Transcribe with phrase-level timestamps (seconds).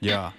[0.00, 0.32] Ya.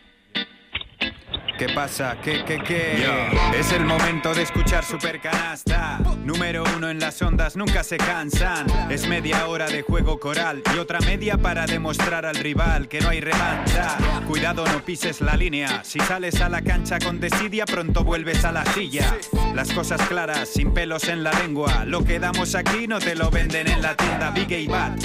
[1.57, 2.17] ¿Qué pasa?
[2.23, 3.05] ¿Qué, qué, qué?
[3.53, 5.99] Es el momento de escuchar Super Canasta.
[6.29, 8.67] Número uno en las ondas, nunca se cansan.
[8.91, 13.09] Es media hora de juego coral y otra media para demostrar al rival que no
[13.09, 13.97] hay revancha.
[14.27, 15.83] Cuidado, no pises la línea.
[15.83, 19.17] Si sales a la cancha con desidia, pronto vuelves a la silla.
[19.55, 21.83] Las cosas claras, sin pelos en la lengua.
[21.85, 24.99] Lo que damos aquí no te lo venden en la tienda Big y Bat.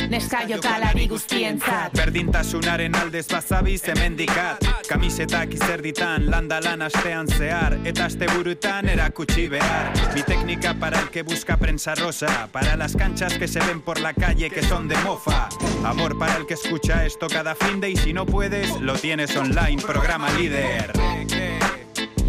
[0.60, 8.88] Kalari guztientzat Berdintasunaren aldez bazabiz hemendikat Kamisetak izerditan, landa lan astean zehar Eta aste burutan
[8.88, 13.60] erakutsi behar Mi técnica para el que busca prensa rosa Para las canchas que se
[13.60, 15.48] ven por la calle que son de mofa.
[15.84, 19.36] Amor para el que escucha esto cada fin de Y si no puedes, lo tienes
[19.36, 20.90] online, programa líder.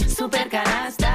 [0.07, 1.14] Supercanasta Supercanasta,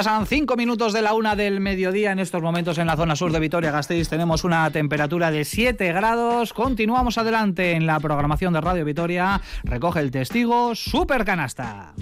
[0.00, 3.32] Pasan cinco minutos de la una del mediodía en estos momentos en la zona sur
[3.32, 4.08] de Vitoria-Gasteiz.
[4.08, 6.54] Tenemos una temperatura de 7 grados.
[6.54, 9.42] Continuamos adelante en la programación de Radio Vitoria.
[9.62, 11.92] Recoge el testigo Super Canasta.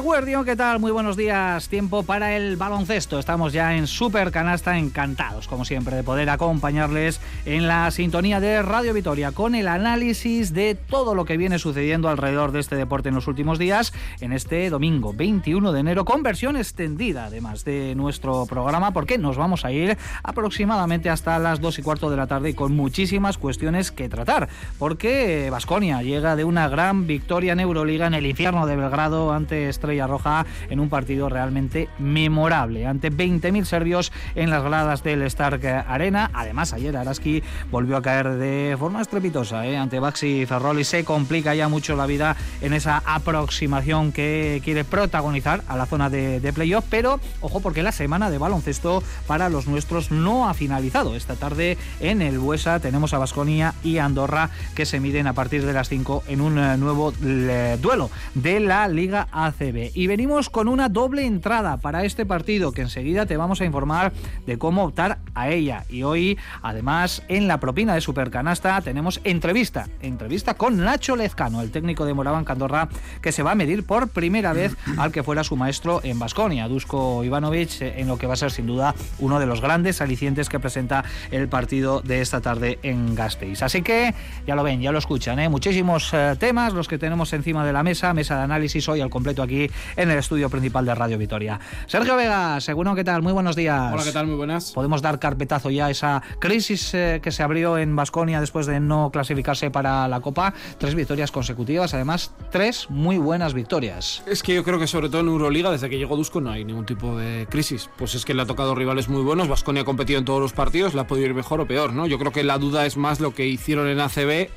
[0.00, 0.78] Guardión, ¿qué tal?
[0.78, 1.68] Muy buenos días.
[1.68, 3.18] Tiempo para el baloncesto.
[3.18, 8.62] Estamos ya en Super Canasta, encantados, como siempre, de poder acompañarles en la sintonía de
[8.62, 13.10] Radio Vitoria con el análisis de todo lo que viene sucediendo alrededor de este deporte
[13.10, 17.94] en los últimos días, en este domingo 21 de enero, con versión extendida, además de
[17.94, 22.26] nuestro programa, porque nos vamos a ir aproximadamente hasta las 2 y cuarto de la
[22.26, 24.48] tarde y con muchísimas cuestiones que tratar,
[24.78, 29.68] porque Vasconia llega de una gran victoria en Euroliga en el infierno de Belgrado ante
[29.68, 35.66] Estrella Roja en un partido realmente memorable ante 20.000 serbios en las gradas del Stark
[35.88, 36.30] Arena.
[36.32, 39.76] Además, ayer Araski volvió a caer de forma estrepitosa ¿eh?
[39.76, 44.84] ante Baxi Ferrol y se complica ya mucho la vida en esa aproximación que quiere
[44.84, 46.84] protagonizar a la zona de, de playoff.
[46.88, 51.16] Pero ojo, porque la semana de baloncesto para los nuestros no ha finalizado.
[51.16, 55.64] Esta tarde en el Buesa tenemos a Basconia y Andorra que se miden a partir
[55.64, 59.79] de las 5 en un eh, nuevo eh, duelo de la Liga ACB.
[59.94, 64.12] Y venimos con una doble entrada para este partido que enseguida te vamos a informar
[64.46, 65.84] de cómo optar a ella.
[65.88, 71.70] Y hoy, además, en la propina de Supercanasta tenemos entrevista, entrevista con Nacho Lezcano, el
[71.70, 72.88] técnico de Moraban Candorra,
[73.22, 76.68] que se va a medir por primera vez al que fuera su maestro en Basconia,
[76.68, 80.48] Dusko Ivanovic, en lo que va a ser sin duda uno de los grandes alicientes
[80.48, 83.62] que presenta el partido de esta tarde en Gasteiz.
[83.62, 84.14] Así que
[84.46, 85.48] ya lo ven, ya lo escuchan, ¿eh?
[85.48, 89.10] muchísimos eh, temas los que tenemos encima de la mesa, mesa de análisis hoy al
[89.10, 91.58] completo aquí en el estudio principal de Radio Vitoria.
[91.86, 93.22] Sergio Vega, seguro ¿qué tal?
[93.22, 93.92] Muy buenos días.
[93.92, 94.26] Hola, ¿qué tal?
[94.26, 94.72] Muy buenas.
[94.72, 98.80] Podemos dar carpetazo ya a esa crisis eh, que se abrió en Basconia después de
[98.80, 100.54] no clasificarse para la Copa.
[100.78, 104.22] Tres victorias consecutivas, además, tres muy buenas victorias.
[104.26, 106.64] Es que yo creo que sobre todo en Euroliga, desde que llegó Dusko, no hay
[106.64, 107.88] ningún tipo de crisis.
[107.96, 109.48] Pues es que le ha tocado rivales muy buenos.
[109.48, 112.06] Vasconia ha competido en todos los partidos, le ha podido ir mejor o peor, ¿no?
[112.06, 114.48] Yo creo que la duda es más lo que hicieron en ACB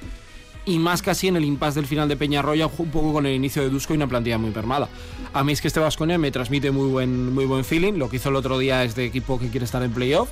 [0.66, 3.62] y más casi en el impasse del final de Peñarroya, un poco con el inicio
[3.62, 4.90] de Dusko y una plantilla muy permada.
[5.34, 7.94] A mí es que este Vasconia me transmite muy buen, muy buen feeling.
[7.94, 10.30] Lo que hizo el otro día es de equipo que quiere estar en playoff.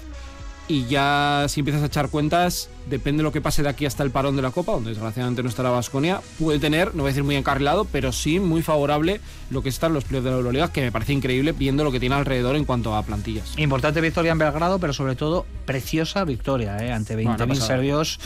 [0.67, 4.03] Y ya si empiezas a echar cuentas, depende de lo que pase de aquí hasta
[4.03, 7.11] el parón de la Copa, donde desgraciadamente no estará Vasconia, puede tener, no voy a
[7.11, 10.71] decir muy encarrilado, pero sí muy favorable lo que están los playoffs de la Euroliga,
[10.71, 13.57] que me parece increíble viendo lo que tiene alrededor en cuanto a plantillas.
[13.57, 16.93] Importante victoria en Belgrado, pero sobre todo preciosa victoria ¿eh?
[16.93, 17.67] ante Bueno, una 20.000 pasada.
[17.67, 18.19] serbios.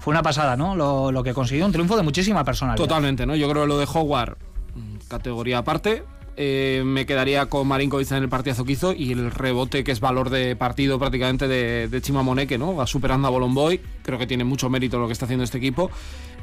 [0.00, 0.74] Fue una pasada, ¿no?
[0.74, 2.82] Lo, lo que consiguió, un triunfo de muchísima personalidad.
[2.82, 3.36] Totalmente, ¿no?
[3.36, 4.36] Yo creo que lo de Howard,
[4.74, 6.02] mm, categoría aparte.
[6.36, 10.00] Eh, me quedaría con Marinkovic en el partidazo que hizo y el rebote que es
[10.00, 12.74] valor de partido prácticamente de, de Chima Moneke, ¿no?
[12.74, 13.80] Va superando a Bolomboy.
[14.02, 15.90] Creo que tiene mucho mérito lo que está haciendo este equipo.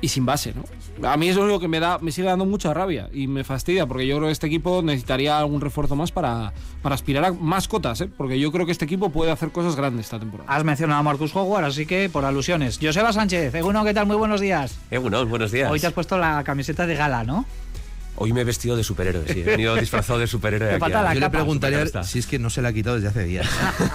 [0.03, 0.63] Y sin base, ¿no?
[1.07, 3.43] A mí es lo único que me da, me sigue dando mucha rabia y me
[3.43, 7.31] fastidia porque yo creo que este equipo necesitaría algún refuerzo más para, para aspirar a
[7.33, 8.09] más cotas, ¿eh?
[8.17, 10.51] Porque yo creo que este equipo puede hacer cosas grandes esta temporada.
[10.51, 12.79] Has mencionado a Marcus Howard, así que por alusiones.
[12.81, 14.07] Joseba Sánchez, Eguno, ¿qué tal?
[14.07, 14.75] Muy buenos días.
[14.89, 15.69] Egunon, buenos días.
[15.69, 17.45] Hoy te has puesto la camiseta de gala, ¿no?
[18.21, 19.39] Hoy me he vestido de superhéroe, sí.
[19.41, 20.71] He venido disfrazado de superhéroe.
[20.71, 22.95] Aquí falta a- la Yo le preguntaría si es que no se la ha quitado
[22.97, 23.47] desde hace días.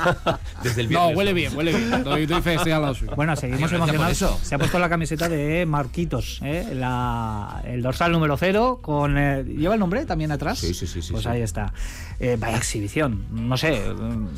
[0.63, 2.03] Desde el No, huele bien, huele bien.
[2.03, 3.13] Doy, doy fe, estoy al lado suyo.
[3.15, 4.39] Bueno, seguimos emocionados.
[4.43, 6.71] Se ha puesto la camiseta de Marquitos, ¿eh?
[6.75, 10.59] La- el dorsal número cero, con eh, ¿lleva el nombre también atrás?
[10.59, 11.29] Sí, sí, sí, sí, Pues sí.
[11.29, 11.73] ahí está.
[12.19, 13.27] Eh, vaya exhibición.
[13.31, 13.81] No sé,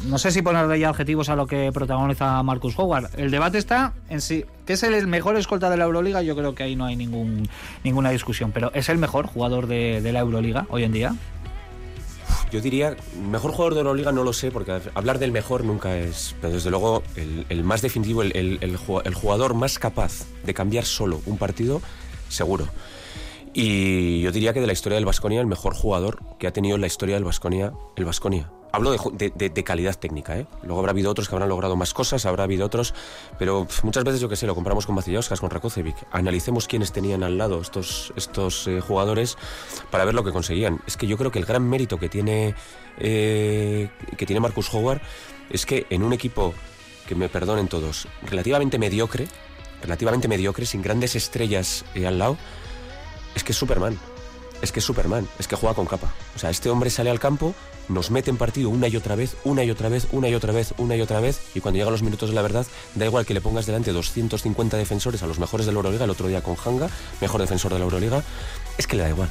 [0.06, 3.10] no sé si ponerle ya objetivos a lo que protagoniza Marcus Howard.
[3.16, 6.54] El debate está en sí, que es el mejor escolta de la Euroliga, yo creo
[6.54, 7.48] que ahí no hay ningún,
[7.84, 11.14] ninguna discusión, pero ¿es el mejor jugador de, la Euroliga hoy en día?
[12.52, 12.94] Yo diría,
[13.30, 16.36] mejor jugador de Euroliga no lo sé, porque hablar del mejor nunca es.
[16.42, 18.76] Pero desde luego, el, más definitivo, el
[19.14, 21.80] jugador más capaz de cambiar solo un partido,
[22.28, 22.68] seguro.
[23.60, 26.76] Y yo diría que de la historia del Vasconia, el mejor jugador que ha tenido
[26.76, 28.48] en la historia del Vasconia, el Vasconia.
[28.70, 30.46] Hablo de, de- de- calidad técnica, ¿eh?
[30.62, 32.94] Luego habrá habido otros que habrán logrado más cosas, habrá habido otros,
[33.36, 35.96] pero muchas veces, yo que sé, lo comparamos con Vacilauskas, con Rakocevic.
[36.12, 39.36] Analicemos quiénes tenían al lado estos, estos eh, jugadores
[39.90, 40.80] para ver lo que conseguían.
[40.86, 42.54] Es que yo creo que el gran mérito que tiene,
[43.00, 45.00] eh, que tiene Marcus Howard
[45.50, 46.54] es que en un equipo,
[47.08, 49.26] que me perdonen todos, relativamente mediocre,
[49.82, 52.36] relativamente mediocre, sin grandes estrellas eh, al lado,
[53.38, 53.96] es que es Superman.
[54.60, 56.12] Es que es Superman, es que juega con capa.
[56.34, 57.54] O sea, este hombre sale al campo,
[57.88, 60.52] nos mete en partido una y otra vez, una y otra vez, una y otra
[60.52, 63.24] vez, una y otra vez, y cuando llegan los minutos de la verdad, da igual
[63.24, 66.42] que le pongas delante 250 defensores a los mejores de la Euroliga, el otro día
[66.42, 66.90] con Hanga,
[67.20, 68.24] mejor defensor de la Euroliga,
[68.76, 69.28] es que le da igual.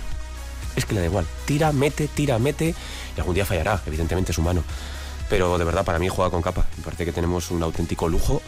[0.78, 1.26] Es que le da igual.
[1.44, 2.74] Tira, mete, tira, mete,
[3.18, 4.64] y algún día fallará, evidentemente es humano.
[5.30, 6.66] Pero de verdad, para mí juega con capa.
[6.78, 8.42] Me parece que tenemos un auténtico lujo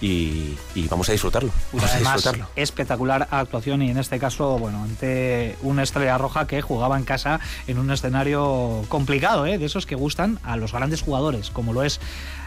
[0.00, 1.50] y, y vamos a disfrutarlo.
[1.72, 2.48] Vamos a Además, disfrutarlo.
[2.56, 7.40] espectacular actuación y en este caso, bueno, ante una estrella roja que jugaba en casa
[7.66, 9.58] en un escenario complicado, ¿eh?
[9.58, 12.00] de esos que gustan a los grandes jugadores, como lo es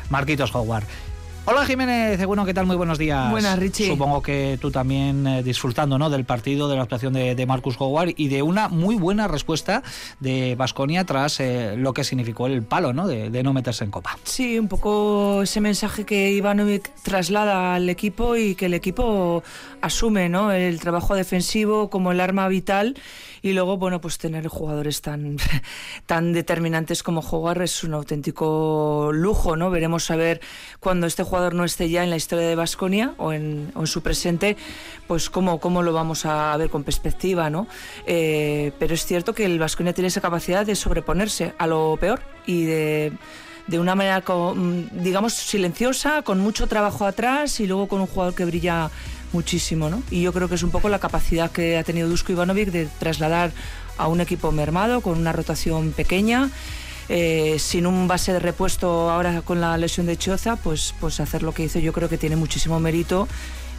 [0.10, 0.84] Marquitos Howard.
[1.48, 2.66] Hola Jiménez, bueno, ¿qué tal?
[2.66, 3.30] Muy buenos días.
[3.30, 3.86] Buenas, Richie.
[3.86, 6.10] Supongo que tú también eh, disfrutando ¿no?
[6.10, 9.84] del partido, de la actuación de, de Marcus Howard y de una muy buena respuesta
[10.20, 13.08] de Basconia tras eh, lo que significó el palo ¿no?
[13.08, 14.18] De, de no meterse en copa.
[14.24, 19.44] Sí, un poco ese mensaje que Ivanovic traslada al equipo y que el equipo
[19.82, 20.52] asume, ¿no?
[20.52, 22.96] El trabajo defensivo como el arma vital
[23.46, 25.38] y luego, bueno, pues tener jugadores tan,
[26.08, 29.70] tan determinantes como Howard es un auténtico lujo, ¿no?
[29.70, 30.42] Veremos a ver
[30.80, 34.58] cuando este jugador no esté ya en la historia de Basconia o en, su presente,
[35.06, 37.68] pues cómo, cómo lo vamos a ver con perspectiva, ¿no?
[38.08, 42.22] Eh, pero es cierto que el Basconia tiene esa capacidad de sobreponerse a lo peor
[42.48, 43.14] y de
[43.68, 48.36] de una manera, mm, digamos, silenciosa, con mucho trabajo atrás y luego con un jugador
[48.36, 48.92] que brilla
[49.36, 50.02] muchísimo, ¿no?
[50.10, 52.88] Y yo creo que es un poco la capacidad que ha tenido Dusko Ivanovic de
[53.00, 53.52] trasladar
[53.98, 56.50] a un equipo mermado, con una rotación pequeña,
[57.10, 61.44] eh, sin un base de repuesto ahora con la lesión de Choza, pues, pues hacer
[61.44, 63.28] lo que hizo yo creo que tiene muchísimo mérito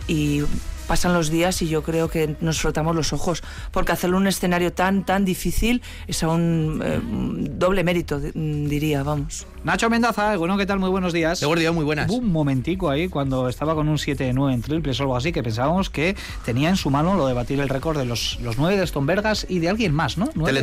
[0.07, 0.43] y
[0.87, 3.43] pasan los días y yo creo que nos frotamos los ojos,
[3.73, 8.33] porque hacerlo en un escenario tan, tan difícil es aún eh, doble mérito, di-
[8.69, 9.47] diría, vamos.
[9.65, 10.79] Nacho Mendaza, bueno, ¿qué tal?
[10.79, 11.41] Muy buenos días.
[11.41, 12.09] De Guardia, muy buenas.
[12.09, 15.43] Hubo un momentico ahí cuando estaba con un 7-9 en triples o algo así que
[15.43, 18.77] pensábamos que tenía en su mano lo de batir el récord de los, los 9
[18.79, 20.31] de Stonbergas y de alguien más, ¿no?
[20.35, 20.53] Nueve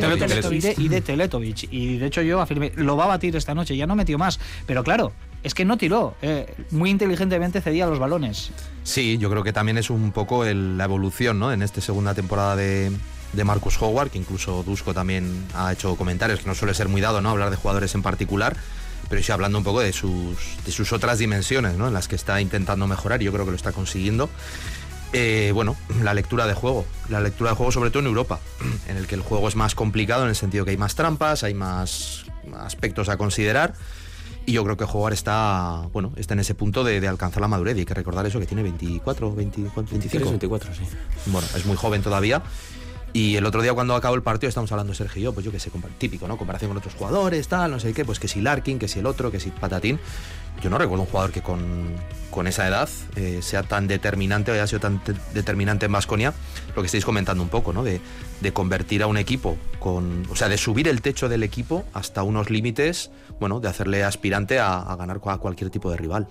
[0.56, 1.68] Y de, y de Teletovic.
[1.70, 4.40] Y de hecho yo afirmé, lo va a batir esta noche, ya no metió más.
[4.66, 5.12] Pero claro,
[5.42, 6.14] es que no tiró.
[6.22, 8.50] eh, muy inteligentemente cedía los balones.
[8.84, 11.52] Sí, yo creo que también es un poco el- la evolución, ¿no?
[11.52, 12.92] En esta segunda temporada de,
[13.44, 17.20] Marcus Howard, que incluso Dusko también ha hecho comentarios, que no suele ser muy dado,
[17.20, 17.30] ¿no?
[17.30, 18.56] Hablar de jugadores en particular,
[19.08, 21.88] pero sí hablando un poco de sus, de sus otras dimensiones, ¿no?
[21.88, 24.30] En las que está intentando mejorar y yo creo que lo está consiguiendo.
[25.12, 26.86] Eh, bueno, la lectura de juego.
[27.08, 28.38] La lectura de juego, sobre todo en Europa,
[28.88, 31.42] en el que el juego es más complicado en el sentido que hay más trampas,
[31.42, 32.26] hay más
[32.58, 33.74] aspectos a considerar.
[34.46, 37.48] Y yo creo que Howard está, bueno, está en ese punto de, de alcanzar la
[37.48, 37.76] madurez.
[37.76, 39.92] Y hay que recordar eso, que tiene 24, 20, ¿cuánto?
[39.92, 40.28] 25.
[40.28, 40.82] 24, sí.
[41.26, 42.42] Bueno, es muy joven todavía.
[43.14, 45.52] Y el otro día cuando acabó el partido estamos hablando Sergio y yo, pues yo
[45.52, 46.36] que sé, típico, ¿no?
[46.36, 49.06] Comparación con otros jugadores, tal, no sé qué, pues que si Larkin, que si el
[49.06, 50.00] otro, que si Patatín.
[50.62, 51.94] Yo no recuerdo un jugador que con,
[52.30, 56.32] con esa edad eh, sea tan determinante o haya sido tan te- determinante en Vasconia,
[56.74, 57.82] lo que estáis comentando un poco, ¿no?
[57.84, 58.00] De,
[58.40, 60.26] de convertir a un equipo con.
[60.30, 64.58] O sea, de subir el techo del equipo hasta unos límites, bueno, de hacerle aspirante
[64.58, 66.26] a, a ganar a cualquier tipo de rival.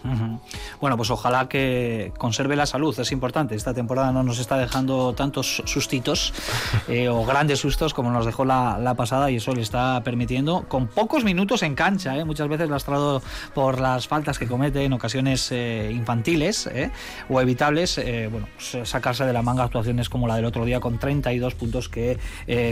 [0.82, 3.56] Bueno, pues ojalá que conserve la salud, es importante.
[3.56, 6.34] Esta temporada no nos está dejando tantos sustitos
[6.88, 10.66] eh, o grandes sustos como nos dejó la, la pasada y eso le está permitiendo,
[10.68, 13.22] con pocos minutos en cancha, eh, muchas veces lastrado
[13.54, 16.92] por las faltas que comete en ocasiones eh, infantiles eh,
[17.30, 21.00] o evitables, bueno, pues, sacarse de la manga actuaciones como la del otro día con
[21.00, 22.20] 32 puntos que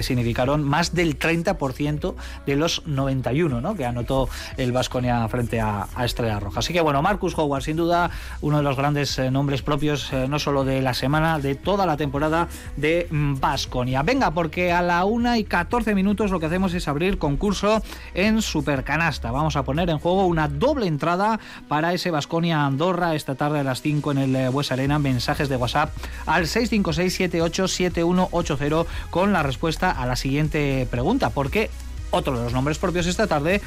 [0.03, 2.13] significaron más del 30%
[2.45, 3.73] de los 91 ¿no?
[3.75, 6.59] que anotó el Vasconia frente a, Estrella Roja.
[6.59, 10.63] Así que bueno, Marcus Howard, sin duda, uno de los grandes nombres propios, no solo
[10.63, 14.03] de la semana, de toda la temporada de Vasconia.
[14.03, 17.81] Venga, porque a la 1 y 14 minutos lo que hacemos es abrir concurso
[18.13, 19.31] en Supercanasta.
[19.31, 21.30] Vamos a poner en juego una doble entrada
[21.67, 24.99] para ese Vasconia Andorra esta tarde a las 5 en el Bues Arena.
[24.99, 25.91] Mensajes de WhatsApp
[26.25, 31.29] al 656-787180 con la respuesta a la siguiente pregunta.
[31.29, 31.69] Porque
[32.11, 33.61] otro de los nombres propios esta tarde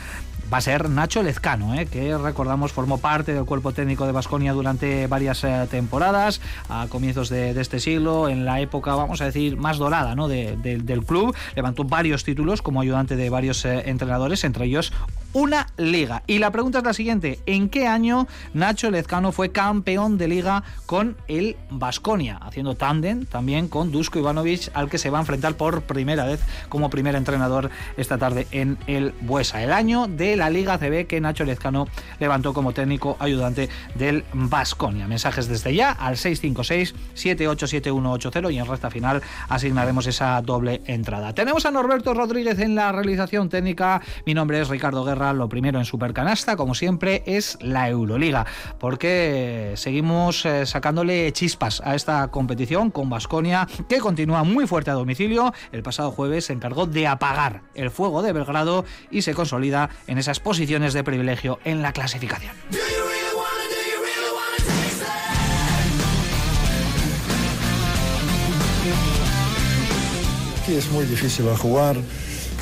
[0.52, 1.86] va a ser Nacho Lezcano, ¿eh?
[1.86, 7.28] que recordamos formó parte del cuerpo técnico de Basconia durante varias eh, temporadas, a comienzos
[7.28, 10.28] de, este siglo, en la época, vamos a decir, más dorada ¿no?
[10.28, 11.34] del club.
[11.54, 14.92] Levantó varios títulos como ayudante de varios eh, entrenadores, entre ellos
[15.34, 16.22] una liga.
[16.26, 20.62] Y la pregunta es la siguiente: ¿en qué año Nacho Lezcano fue campeón de liga
[20.86, 22.38] con el Basconia?
[22.40, 26.40] Haciendo tándem también con Dusko Ivanovic, al que se va a enfrentar por primera vez
[26.68, 29.62] como primer entrenador esta tarde en el Buesa.
[29.62, 31.86] El año de la Liga CB que Nacho Lezcano
[32.18, 35.06] levantó como técnico ayudante del Basconia.
[35.06, 41.34] Mensajes desde ya al 656-787180 y en recta final asignaremos esa doble entrada.
[41.34, 44.02] Tenemos a Norberto Rodríguez en la realización técnica.
[44.26, 48.46] Mi nombre es Ricardo Guerra lo primero en Supercanasta, como siempre, es la Euroliga,
[48.78, 54.94] porque seguimos eh, sacándole chispas a esta competición con Basconia, que continúa muy fuerte a
[54.94, 55.52] domicilio.
[55.72, 60.18] El pasado jueves se encargó de apagar el fuego de Belgrado y se consolida en
[60.24, 62.54] esas posiciones de privilegio en la clasificación.
[70.62, 71.96] Aquí es muy difícil jugar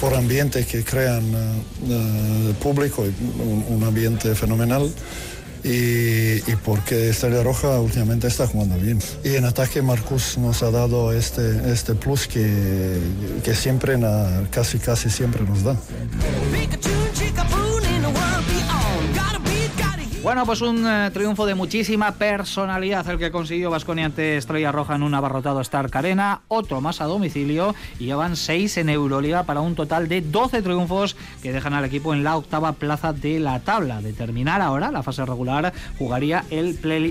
[0.01, 4.93] por ambientes que crean uh, público, un, un, ambiente fenomenal.
[5.65, 8.99] Y, y, porque Estrella Roja últimamente está jugando bien.
[9.23, 12.99] Y en ataque Marcus nos ha dado este, este plus que,
[13.45, 13.97] que siempre,
[14.51, 15.77] casi casi siempre nos da.
[20.23, 24.95] Bueno, pues un eh, triunfo de muchísima personalidad el que consiguió Vasconia ante Estrella Roja
[24.95, 29.63] en un abarrotado Stark Arena, otro más a domicilio y llevan seis en Euroliga para
[29.63, 33.59] un total de 12 triunfos que dejan al equipo en la octava plaza de la
[33.59, 34.01] tabla.
[34.01, 37.11] De terminar ahora la fase regular jugaría el play,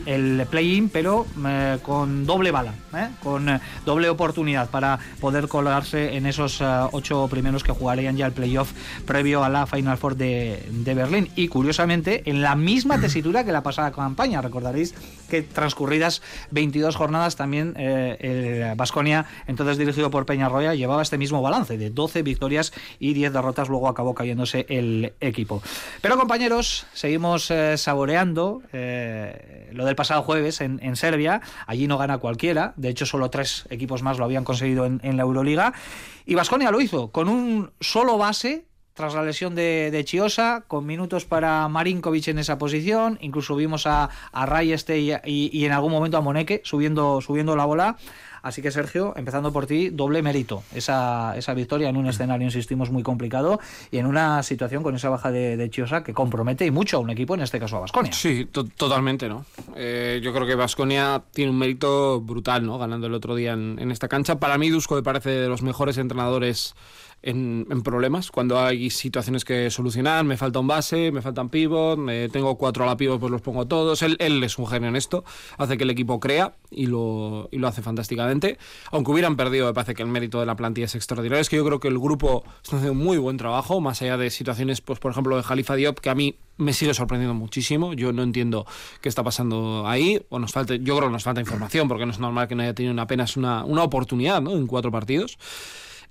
[0.49, 6.63] play-in pero eh, con doble bala, eh, con doble oportunidad para poder colarse en esos
[6.93, 8.71] ocho primeros que jugarían ya el playoff
[9.05, 11.29] previo a la Final Four de, de Berlín.
[11.35, 14.41] Y curiosamente, en la misma tesitura que la pasada campaña.
[14.41, 14.93] Recordaréis
[15.29, 21.41] que transcurridas 22 jornadas también eh, el Vasconia, entonces dirigido por Peñarroya, llevaba este mismo
[21.41, 23.69] balance de 12 victorias y 10 derrotas.
[23.69, 25.61] Luego acabó cayéndose el equipo.
[26.01, 31.41] Pero compañeros, seguimos eh, saboreando eh, lo del pasado jueves en, Serbia.
[31.67, 32.73] Allí no gana cualquiera.
[32.75, 35.73] De hecho, solo tres equipos más lo habían conseguido en, en la Euroliga.
[36.25, 41.25] Y Vasconia lo hizo con un solo base tras la lesión de, Chiosa, con minutos
[41.25, 46.17] para Marinkovic en esa posición, incluso vimos a, a Rayeste y, y, en algún momento
[46.17, 47.97] a Moneke subiendo, subiendo la bola.
[48.43, 52.89] Así que Sergio, empezando por ti, doble mérito esa, esa victoria en un escenario, insistimos,
[52.89, 53.59] muy complicado
[53.91, 57.11] y en una situación con esa baja de, Chiosa que compromete y mucho a un
[57.11, 58.11] equipo, en este caso a Basconia.
[58.11, 59.45] Sí, totalmente, ¿no?
[59.75, 62.79] Eh, yo creo que Basconia tiene un mérito brutal, ¿no?
[62.79, 64.39] Ganando el otro día en, en esta cancha.
[64.39, 66.75] Para mí, Dusko me parece de los mejores entrenadores
[67.23, 72.29] en, problemas, cuando hay situaciones que solucionar, me falta un base, me faltan pivot, me
[72.29, 74.01] tengo cuatro a la pivot, pues los pongo todos.
[74.01, 75.23] Él, él, es un genio en esto,
[75.57, 78.57] hace que el equipo crea y lo, y lo hace fantásticamente.
[78.91, 81.41] Aunque hubieran perdido, me parece que el mérito de la plantilla es extraordinario.
[81.41, 84.17] Es que yo creo que el grupo está haciendo un muy buen trabajo, más allá
[84.17, 87.93] de situaciones, pues por ejemplo, de Jalifa Diop, que a mí me sigue sorprendiendo muchísimo.
[87.93, 88.65] Yo no entiendo
[89.01, 90.21] qué está pasando ahí.
[90.29, 92.63] O nos falta, yo creo que nos falta información, porque no es normal que no
[92.63, 94.51] haya tenido apenas una, una oportunidad ¿no?
[94.55, 95.37] en cuatro partidos.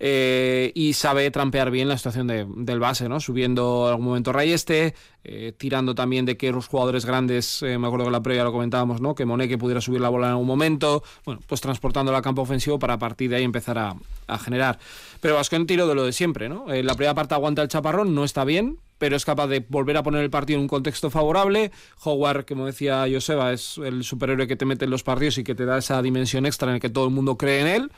[0.02, 3.20] Eh, y sabe trampear bien la situación del base, ¿no?
[3.20, 7.86] Subiendo en algún momento Rayeste, eh, tirando también de que los jugadores grandes, eh, me
[7.86, 9.14] acuerdo que la previa lo comentábamos, ¿no?
[9.14, 12.78] Que Moneque pudiera subir la bola en algún momento, bueno, pues transportando al campo ofensivo
[12.78, 13.94] para a partir de ahí empezar a,
[14.38, 14.78] generar.
[15.20, 16.66] Pero en tiro de lo de siempre, ¿no?
[16.68, 20.02] la primera parte aguanta el chaparrón, no está bien, pero es capaz de volver a
[20.02, 21.72] poner el partido en un contexto favorable.
[22.04, 25.54] Howard, como decía Joseba, es el superhéroe que te mete en los partidos y que
[25.54, 27.92] te da esa dimensión extra en el que todo el mundo cree en él.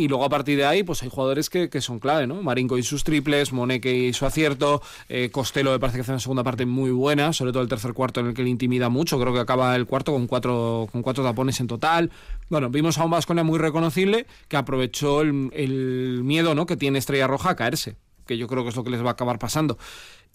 [0.00, 2.42] Y luego a partir de ahí, pues hay jugadores que, son clave, ¿no?
[2.42, 4.80] Marinko y sus triples, Moneke y su acierto,
[5.10, 7.92] eh, Costello me parece que hace una segunda parte muy buena, sobre todo el tercer
[7.92, 11.02] cuarto en el que le intimida mucho, creo que acaba el cuarto con cuatro, con
[11.02, 12.10] cuatro tapones en total.
[12.48, 16.64] Bueno, vimos a un Vasconia muy reconocible que aprovechó el, el miedo ¿no?
[16.64, 19.10] que tiene Estrella Roja a caerse, que yo creo que es lo que les va
[19.10, 19.76] a acabar pasando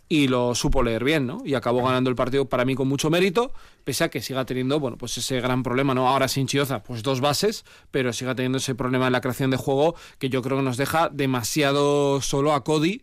[0.07, 1.41] y lo supo leer bien, ¿no?
[1.43, 3.51] Y acabó ganando el partido para mí con mucho mérito,
[3.83, 6.07] pese a que siga teniendo, bueno, pues ese gran problema, ¿no?
[6.07, 9.57] Ahora sin Chioza, pues dos bases, pero siga teniendo ese problema en la creación de
[9.57, 13.01] juego que yo creo que nos deja demasiado solo a Cody.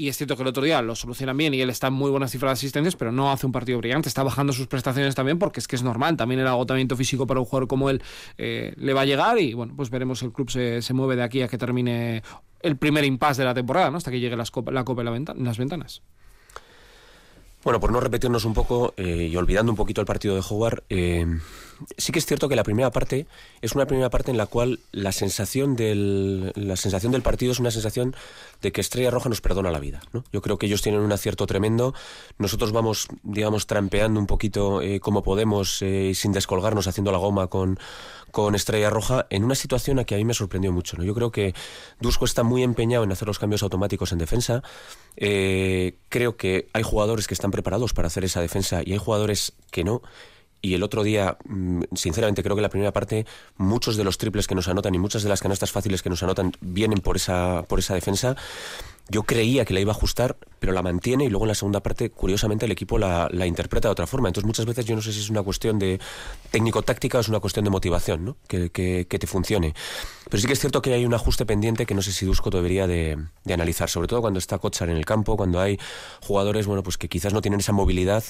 [0.00, 2.08] Y es cierto que el otro día lo solucionan bien y él está en muy
[2.08, 4.08] buenas cifras de asistencias, pero no hace un partido brillante.
[4.08, 6.16] Está bajando sus prestaciones también porque es que es normal.
[6.16, 8.00] También el agotamiento físico para un jugador como él
[8.36, 11.24] eh, le va a llegar y bueno, pues veremos el club se, se mueve de
[11.24, 12.22] aquí a que termine
[12.60, 13.96] el primer impasse de la temporada, ¿no?
[13.96, 16.02] Hasta que llegue las copa, la Copa en las ventanas.
[17.64, 20.84] Bueno, por no repetirnos un poco eh, y olvidando un poquito el partido de Howard,
[20.88, 21.26] eh,
[21.96, 23.26] sí que es cierto que la primera parte
[23.62, 27.58] es una primera parte en la cual la sensación del, la sensación del partido es
[27.58, 28.14] una sensación
[28.62, 30.00] de que Estrella Roja nos perdona la vida.
[30.32, 31.94] Yo creo que ellos tienen un acierto tremendo.
[32.38, 37.46] Nosotros vamos, digamos, trampeando un poquito eh, como podemos eh, sin descolgarnos, haciendo la goma
[37.46, 37.78] con
[38.30, 41.02] con Estrella Roja en una situación a que a mí me sorprendió mucho.
[41.02, 41.54] Yo creo que
[42.00, 44.62] Dusko está muy empeñado en hacer los cambios automáticos en defensa.
[45.16, 49.52] Eh, creo que hay jugadores que están preparados para hacer esa defensa y hay jugadores
[49.70, 50.02] que no.
[50.60, 54.46] Y el otro día, mm, sinceramente, creo que la primera parte, muchos de los triples
[54.46, 57.64] que nos anotan y muchas de las canastas fáciles que nos anotan vienen por esa,
[57.68, 58.36] por esa defensa.
[59.08, 61.80] Yo creía que la iba a ajustar, pero la mantiene y luego en la segunda
[61.80, 64.28] parte, curiosamente, el equipo la, interpreta de otra forma.
[64.28, 66.00] Entonces, muchas veces yo no sé si es una cuestión de
[66.50, 68.36] técnico-táctica o es una cuestión de motivación, ¿no?
[68.46, 69.74] Que, que, te funcione.
[70.28, 72.50] Pero sí que es cierto que hay un ajuste pendiente que no sé si Dusko
[72.50, 73.18] debería de,
[73.52, 75.78] analizar, sobre todo cuando está Kochar en el campo, cuando hay
[76.22, 78.24] jugadores, bueno, pues que quizás no tienen esa movilidad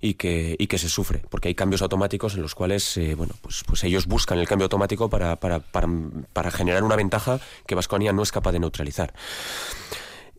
[0.00, 3.34] y que, y que se sufre, porque hay cambios automáticos en los cuales, eh, bueno,
[3.42, 5.88] pues, pues ellos buscan el cambio automático para, para, para,
[6.32, 9.14] para generar una ventaja que Vasconia no es capaz de neutralizar.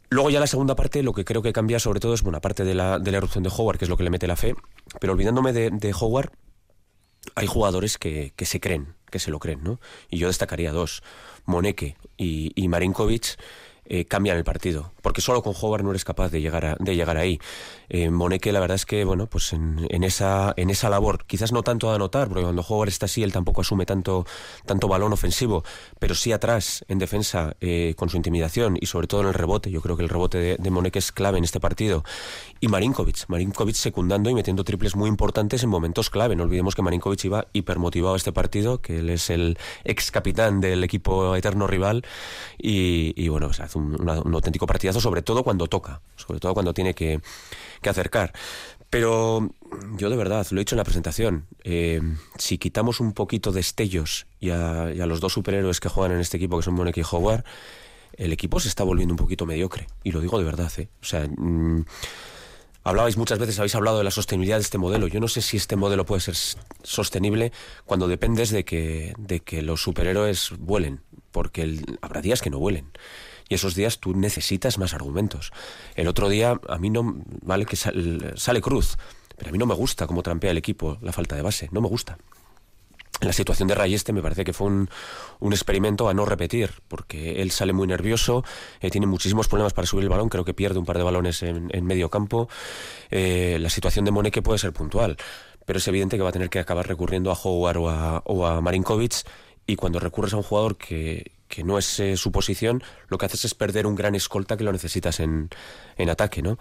[0.09, 2.63] Luego ya la segunda parte, lo que creo que cambia sobre todo es, bueno, aparte
[2.63, 4.55] de la, erupción de Howard, que es lo que le mete la fe,
[4.99, 6.31] pero olvidándome de, Howard,
[7.35, 9.79] hay jugadores que, que, se creen, que se lo creen, ¿no?
[10.09, 11.03] Y yo destacaría dos,
[11.45, 13.37] Moneke y, y Marinkovic,
[13.89, 16.95] eh, cambian el partido, porque solo con Howard no eres capaz de llegar, a, de
[16.95, 17.39] llegar ahí.
[17.89, 21.51] Eh, Moneke, la verdad es que, bueno, pues en, en, esa, en esa labor, quizás
[21.51, 24.27] no tanto a anotar, porque cuando Howard está así, él tampoco asume tanto,
[24.65, 25.63] tanto balón ofensivo,
[25.97, 29.71] pero sí atrás, en defensa, eh, con su intimidación y sobre todo en el rebote.
[29.71, 32.03] Yo creo que el rebote de, de Moneke es clave en este partido.
[32.59, 36.35] Y Marinkovic, Marinkovic secundando y metiendo triples muy importantes en momentos clave.
[36.35, 40.61] No olvidemos que Marinkovic iba hipermotivado a este partido, que él es el ex capitán
[40.61, 42.05] del equipo eterno rival
[42.57, 46.73] y, y bueno, se hace un, auténtico partidazo, sobre todo cuando toca, sobre todo cuando
[46.73, 47.21] tiene que,
[47.83, 48.33] acercar.
[48.89, 49.49] Pero
[49.97, 52.01] yo de verdad, lo he dicho en la presentación, eh,
[52.37, 56.37] si quitamos un poquito de estellos y a, los dos superhéroes que juegan en este
[56.37, 57.43] equipo, que son Monek y Howard,
[58.13, 59.87] el equipo se está volviendo un poquito mediocre.
[60.03, 60.89] Y lo digo de verdad, ¿eh?
[61.01, 61.85] O sea, mm,
[62.83, 65.07] hablabais muchas veces, habéis hablado de la sostenibilidad de este modelo.
[65.07, 66.35] Yo no sé si este modelo puede ser
[66.83, 67.51] sostenible
[67.85, 71.01] cuando dependes de que, de que los superhéroes vuelen,
[71.31, 72.91] porque habrá días que no vuelen
[73.49, 75.51] y esos días tú necesitas más argumentos.
[75.95, 78.97] El otro día a mí no, vale que sale Cruz,
[79.37, 81.81] pero a mí no me gusta cómo trampea el equipo la falta de base, no
[81.81, 82.17] me gusta.
[83.21, 84.89] La situación de Rayeste me parece que fue un,
[85.51, 88.45] experimento a no repetir, porque él sale muy nervioso,
[88.79, 91.43] eh, tiene muchísimos problemas para subir el balón, creo que pierde un par de balones
[91.43, 92.47] en, medio campo.
[93.09, 95.17] Eh, la situación de Moneque puede ser puntual,
[95.65, 98.45] pero es evidente que va a tener que acabar recurriendo a Howard o a, o
[98.45, 99.25] a Marinkovic,
[99.67, 103.25] y cuando recurres a un jugador que, que no es eh, su posición, lo que
[103.25, 105.49] haces es perder un gran escolta que lo necesitas en,
[105.97, 106.57] en ataque, ¿no?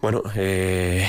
[0.00, 1.08] Bueno, eh,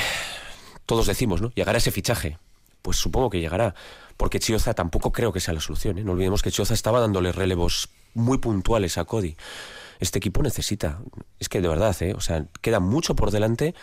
[0.85, 1.51] todos decimos, ¿no?
[1.53, 2.39] Llegará ese fichaje.
[2.81, 3.75] Pues supongo que llegará,
[4.17, 5.99] porque Chioza tampoco creo que sea la solución.
[5.99, 6.03] ¿eh?
[6.03, 9.35] No olvidemos que Chioza estaba dándole relevos muy puntuales a Cody.
[9.99, 10.99] Este equipo necesita,
[11.39, 12.13] es que de verdad, ¿eh?
[12.15, 13.75] o sea, queda mucho por delante.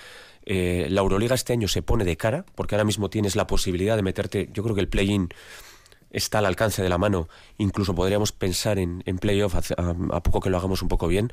[0.45, 3.97] Eh, la Euroliga este año se pone de cara, porque ahora mismo tienes la posibilidad
[3.97, 5.29] de meterte, yo creo que el play-in
[6.11, 10.51] está al alcance de la mano, incluso podríamos pensar en, en playoff a, poco que
[10.51, 11.31] lo hagamos un poco bien,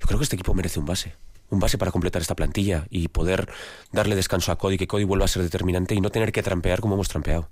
[0.00, 1.14] yo creo que este equipo merece un base.
[1.50, 3.48] Un base para completar esta plantilla y poder
[3.90, 6.80] darle descanso a Cody, que Cody vuelva a ser determinante y no tener que trampear
[6.80, 7.48] como hemos trampeado.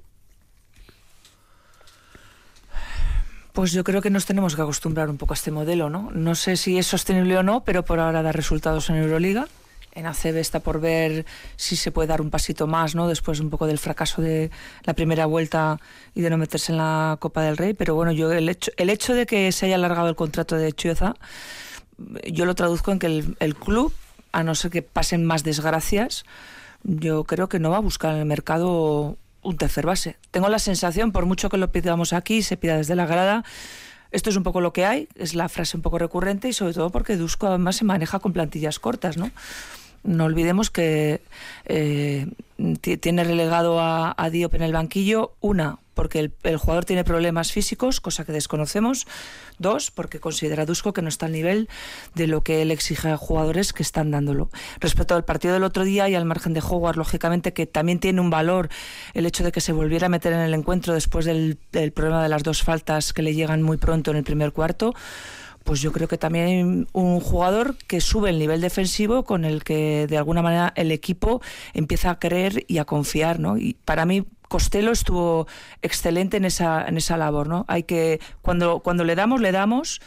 [3.54, 6.10] Pues yo creo que nos tenemos que acostumbrar un poco a este modelo, ¿no?
[6.12, 9.48] No sé si es sostenible o no, pero por ahora da resultados en Euroliga
[9.96, 11.24] en ACB está por ver
[11.56, 13.08] si se puede dar un pasito más, ¿no?
[13.08, 14.50] Después un poco del fracaso de
[14.84, 15.80] la primera vuelta
[16.14, 17.72] y de no meterse en la Copa del Rey.
[17.72, 20.72] Pero bueno, yo el hecho, el hecho de que se haya alargado el contrato de
[20.72, 21.14] Chioza,
[22.30, 23.92] yo lo traduzco en que el, club,
[24.32, 26.24] a no ser que pasen más desgracias,
[26.82, 30.18] yo creo que no va a buscar en el mercado un tercer base.
[30.30, 33.44] Tengo la sensación, por mucho que lo pidamos aquí, se pida desde la grada,
[34.10, 36.74] esto es un poco lo que hay, es la frase un poco recurrente y sobre
[36.74, 39.30] todo porque Dusko además se maneja con plantillas cortas, ¿no?
[40.06, 41.20] No olvidemos que
[41.66, 42.26] eh,
[43.00, 48.24] tiene relegado a, Diop en el banquillo, una, porque el, jugador tiene problemas físicos, cosa
[48.24, 49.06] que desconocemos.
[49.58, 51.68] Dos, porque considera Dusko que no está al nivel
[52.14, 54.50] de lo que él exige a jugadores que están dándolo.
[54.80, 58.20] Respecto al partido del otro día y al margen de Howard, lógicamente que también tiene
[58.20, 58.68] un valor
[59.14, 62.22] el hecho de que se volviera a meter en el encuentro después del, del problema
[62.22, 64.94] de las dos faltas que le llegan muy pronto en el primer cuarto
[65.66, 70.06] pues yo creo que también un jugador que sube el nivel defensivo con el que
[70.06, 71.42] de alguna manera el equipo
[71.74, 73.58] empieza a creer y a confiar, ¿no?
[73.58, 75.48] Y para mí Costello estuvo
[75.82, 77.64] excelente en esa en esa labor, ¿no?
[77.68, 80.00] Hay que cuando cuando le damos le damos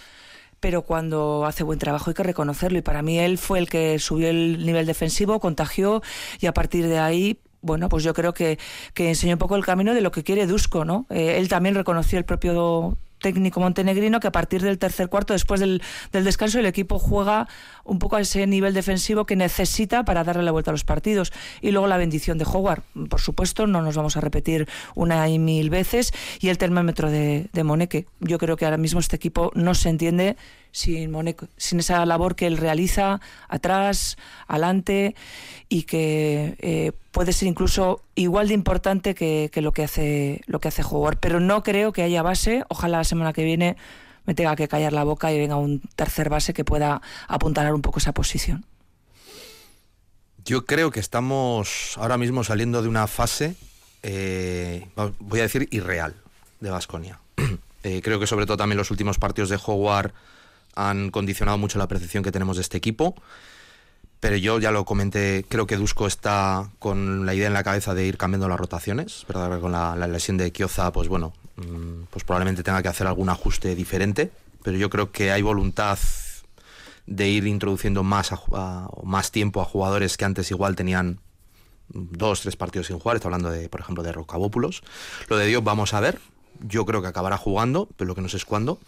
[0.62, 4.00] pero cuando hace buen trabajo hay que reconocerlo y para mí él fue el que
[4.00, 6.02] subió el nivel defensivo, contagió
[6.39, 8.58] y a partir de ahí bueno, pues yo creo que,
[8.93, 11.06] que enseñó un poco el camino de lo que quiere Dusko, ¿no?
[11.10, 15.60] Eh, él también reconoció el propio técnico montenegrino que a partir del tercer cuarto, después
[15.60, 17.47] del, descanso, el equipo juega
[17.84, 21.32] un poco a ese nivel defensivo que necesita para darle la vuelta a los partidos.
[21.62, 25.39] Y luego la bendición de Howard, por supuesto, no nos vamos a repetir una y
[25.39, 26.13] mil veces.
[26.39, 28.05] Y el termómetro de, de Moneque.
[28.19, 30.38] Yo creo que ahora mismo este equipo no se entiende
[30.71, 31.13] sin,
[31.58, 35.15] sin esa labor que él realiza atrás, adelante
[35.67, 40.67] y que eh, puede ser incluso igual de importante que, lo que hace lo que
[40.67, 41.19] hace jugar.
[41.19, 42.63] Pero no creo que haya base.
[42.69, 43.76] Ojalá semana que viene
[44.26, 47.82] me tenga que callar la boca y venga un tercer base que pueda apuntalar un
[47.82, 48.65] poco esa posición.
[50.45, 53.56] Yo creo que estamos ahora mismo saliendo de una fase,
[54.04, 54.88] eh,
[55.19, 56.15] voy a decir, irreal
[56.60, 57.19] de Vasconia.
[57.82, 60.12] Eh, creo que sobre todo también los últimos partidos de Howard
[60.76, 63.15] han condicionado mucho la percepción que tenemos de este equipo.
[64.19, 67.93] Pero yo ya lo comenté, creo que Dusko está con la idea en la cabeza
[67.93, 69.62] de ir cambiando las rotaciones, ¿verdad?
[69.62, 71.32] Con la, lesión de Kioza, pues bueno,
[72.10, 74.32] pues probablemente tenga que hacer algún ajuste diferente,
[74.63, 75.98] pero yo creo que hay voluntad
[77.06, 78.32] de ir introduciendo más,
[79.04, 81.19] más tiempo a jugadores que antes igual tenían
[81.89, 84.84] dos, tres partidos sin jugar, está hablando de, por ejemplo, de Rocabópulos.
[85.28, 86.19] Lo de Dios vamos a ver,
[86.62, 88.80] yo creo que acabará jugando, pero lo que no sé es cuándo.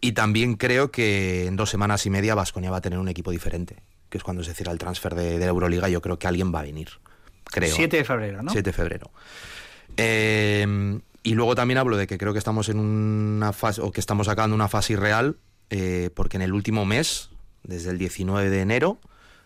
[0.00, 3.30] Y también creo que en dos semanas y media Vasconia va a tener un equipo
[3.30, 5.88] diferente, que es cuando se cierra el transfer de, la Euroliga.
[5.90, 6.88] Yo creo que alguien va a venir.
[7.44, 7.74] Creo.
[7.74, 8.50] 7 de febrero, ¿no?
[8.50, 9.10] 7 de febrero.
[9.98, 14.00] Eh, y luego también hablo de que creo que estamos en una fase, o que
[14.00, 15.36] estamos sacando una fase irreal,
[15.70, 17.30] eh, porque en el último mes,
[17.62, 18.98] desde el 19 de enero,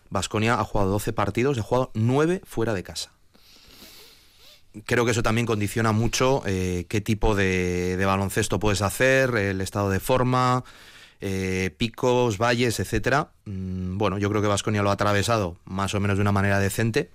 [0.09, 3.15] Vasconia ha jugado 12 partidos, ha jugado 9 fuera de casa
[4.85, 9.89] creo que eso también condiciona mucho eh, qué tipo de, baloncesto puedes hacer, el estado
[9.89, 10.63] de forma,
[11.21, 13.31] eh, picos, valles, etcétera.
[13.45, 16.59] Mm, bueno, yo creo que Vasconia lo ha atravesado más o menos de una manera
[16.59, 17.09] decente.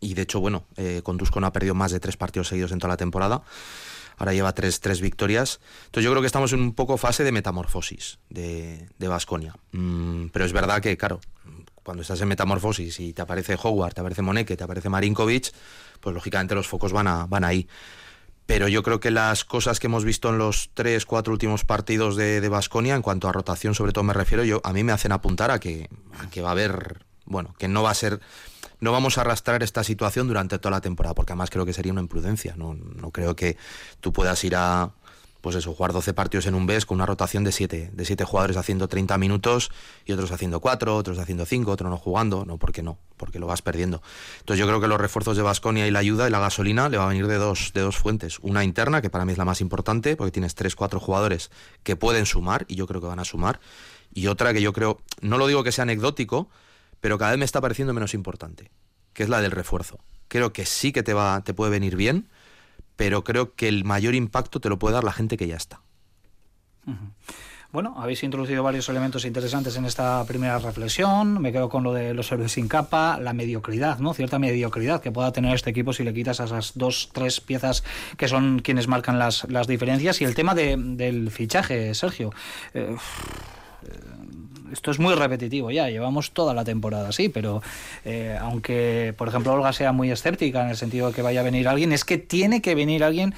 [0.00, 2.78] Y de hecho, bueno, eh, con no ha perdido más de tres partidos seguidos en
[2.78, 3.42] toda la temporada.
[4.16, 5.60] Ahora lleva tres, tres victorias.
[5.86, 9.56] Entonces yo creo que estamos en un poco fase de metamorfosis de Vasconia.
[9.72, 11.20] Mm, pero es verdad que, claro,
[11.84, 15.52] cuando estás en metamorfosis y te aparece Howard, te aparece Moneke, te aparece Marinkovic,
[16.00, 17.68] pues lógicamente los focos van, a, van ahí.
[18.46, 22.16] Pero yo creo que las cosas que hemos visto en los tres, cuatro últimos partidos
[22.16, 25.12] de Basconia, en cuanto a rotación sobre todo me refiero, yo a mí me hacen
[25.12, 25.88] apuntar a que,
[26.30, 28.20] que va a haber, bueno, que no va a ser,
[28.80, 31.92] no vamos a arrastrar esta situación durante toda la temporada, porque además creo que sería
[31.92, 32.54] una imprudencia.
[32.56, 33.56] No, no creo que
[34.00, 34.92] tú puedas ir a,
[35.44, 38.24] pues eso, jugar 12 partidos en un mes con una rotación de 7, de 7
[38.24, 39.70] jugadores haciendo 30 minutos
[40.06, 42.96] y otros haciendo 4, otros haciendo 5, otros no jugando, no, ¿por qué no?
[43.18, 44.00] Porque lo vas perdiendo.
[44.38, 46.96] Entonces yo creo que los refuerzos de Basconia y la ayuda y la gasolina le
[46.96, 48.38] va a venir de dos, de dos fuentes.
[48.38, 51.50] Una interna, que para mí es la más importante, porque tienes 3, 4 jugadores
[51.82, 53.60] que pueden sumar, y yo creo que van a sumar,
[54.14, 56.48] y otra que yo creo, no lo digo que sea anecdótico,
[57.04, 58.70] pero cada vez me está pareciendo menos importante,
[59.12, 59.98] que es la del refuerzo.
[60.28, 62.30] Creo que sí que te, va, te puede venir bien,
[62.96, 65.82] pero creo que el mayor impacto te lo puede dar la gente que ya está.
[67.72, 71.42] Bueno, habéis introducido varios elementos interesantes en esta primera reflexión.
[71.42, 74.14] Me quedo con lo de los héroes sin capa, la mediocridad, ¿no?
[74.14, 77.84] Cierta mediocridad que pueda tener este equipo si le quitas a esas dos, tres piezas
[78.16, 80.22] que son quienes marcan las, las diferencias.
[80.22, 82.32] Y el tema del fichaje, Sergio.
[82.72, 82.96] Eh,
[84.74, 87.62] esto es muy repetitivo ya, llevamos toda la temporada así, pero
[88.04, 91.44] eh, aunque, por ejemplo, Olga sea muy escéptica en el sentido de que vaya a
[91.44, 93.34] venir alguien, es que tiene que venir alguien,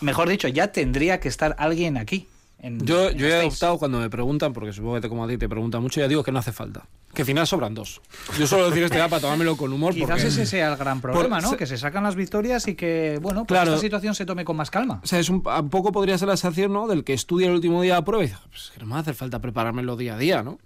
[0.00, 2.28] mejor dicho, ya tendría que estar alguien aquí
[2.62, 5.82] yo, yo he optado cuando me preguntan, porque supongo que como a ti te preguntan
[5.82, 6.86] mucho, ya digo que no hace falta.
[7.14, 8.00] Que al final sobran dos.
[8.38, 9.94] Yo solo decir este para tomármelo con humor.
[9.94, 11.56] Quizás ese sea el gran problema, ¿no?
[11.56, 14.70] Que se sacan las victorias y que, bueno, pues esta situación se tome con más
[14.70, 15.00] calma.
[15.02, 16.86] O sea, es un, poco podría ser la sensación, ¿no?
[16.86, 19.14] Del que estudia el último día de prueba y dice, pues que no me hace
[19.14, 20.58] falta preparármelo día a día, ¿no?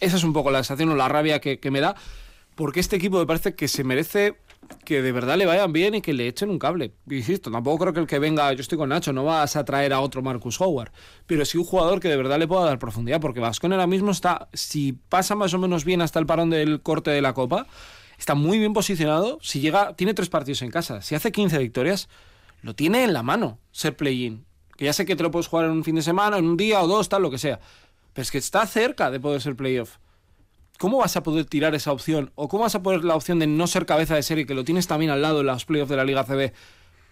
[0.00, 1.94] Esa es un poco la sensación o la rabia que, que me da,
[2.54, 4.36] porque este equipo me parece que se merece
[4.84, 6.92] que de verdad le vayan bien y que le echen un cable.
[7.10, 9.92] Insisto, tampoco creo que el que venga, yo estoy con Nacho, no vas a traer
[9.92, 10.92] a otro Marcus Howard,
[11.26, 14.10] pero sí un jugador que de verdad le pueda dar profundidad, porque Vascon ahora mismo
[14.10, 17.66] está, si pasa más o menos bien hasta el parón del corte de la Copa,
[18.18, 19.38] está muy bien posicionado.
[19.42, 22.08] Si llega, tiene tres partidos en casa, si hace 15 victorias,
[22.62, 24.44] lo tiene en la mano ser play-in.
[24.76, 26.56] Que ya sé que te lo puedes jugar en un fin de semana, en un
[26.56, 27.58] día o dos, tal, lo que sea.
[28.18, 29.98] Es que está cerca de poder ser playoff.
[30.76, 32.32] ¿Cómo vas a poder tirar esa opción?
[32.34, 34.64] ¿O cómo vas a poner la opción de no ser cabeza de serie, que lo
[34.64, 36.52] tienes también al lado en los playoffs de la Liga CB,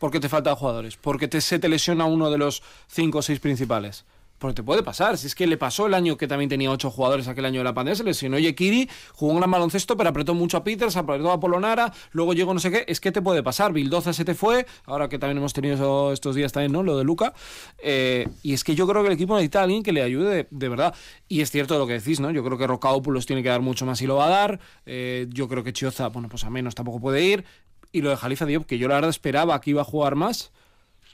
[0.00, 0.96] porque te faltan jugadores?
[0.96, 4.04] Porque te, se te lesiona uno de los cinco o seis principales.
[4.38, 5.16] Porque te puede pasar.
[5.16, 7.64] Si es que le pasó el año que también tenía ocho jugadores, aquel año de
[7.64, 11.30] la pandemia, se lesionó Yekiri, jugó un gran baloncesto, pero apretó mucho a Peters, apretó
[11.30, 12.84] a Polonara, luego llegó no sé qué.
[12.86, 13.72] Es que te puede pasar.
[13.72, 16.82] Bildoza se te fue, ahora que también hemos tenido estos días también, ¿no?
[16.82, 17.32] Lo de Luca.
[17.78, 20.46] Eh, y es que yo creo que el equipo necesita a alguien que le ayude
[20.50, 20.94] de, verdad.
[21.28, 22.30] Y es cierto lo que decís, ¿no?
[22.30, 24.60] Yo creo que Rocaópulos tiene que dar mucho más y lo va a dar.
[24.84, 27.44] Eh, yo creo que Chioza, bueno, pues a menos tampoco puede ir.
[27.92, 30.52] Y lo de Jalifa Diop, que yo la verdad esperaba que iba a jugar más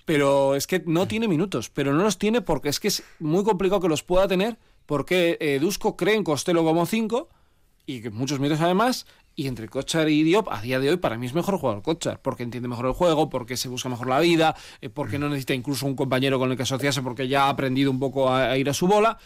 [0.04, 3.44] pero es que no tiene minutos, pero no los tiene porque es que es muy
[3.44, 5.60] complicado que los pueda tener, porque eh,
[5.96, 7.28] cree en Costello como 5
[7.86, 11.16] y que muchos minutos además, y entre Kochar y Diop, a día de hoy para
[11.16, 14.20] mí es mejor jugar Kochar, porque entiende mejor el juego, porque se busca mejor la
[14.20, 17.48] vida, eh, porque no necesita incluso un compañero con el que asociarse, porque ya ha
[17.48, 19.18] aprendido un poco a ir a su bola.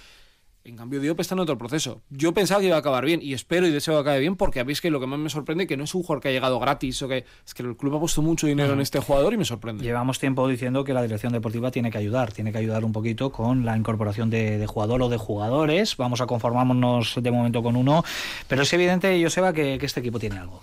[0.66, 2.02] En cambio, Diop está en otro proceso.
[2.11, 4.64] Yo pensaba que iba a acabar bien y espero y deseo que acabe bien porque
[4.64, 6.33] veis que lo que más me sorprende es que no es un jugador que ha
[6.33, 9.33] llegado gratis o que es que el club ha puesto mucho dinero en este jugador
[9.33, 9.85] y me sorprende.
[9.85, 13.31] Llevamos tiempo diciendo que la dirección deportiva tiene que ayudar, tiene que ayudar un poquito
[13.31, 15.96] con la incorporación de, jugador o de jugadores.
[15.96, 18.05] Vamos a conformarnos de momento con uno,
[18.48, 20.62] pero es evidente, Joseba, que, que este equipo tiene algo.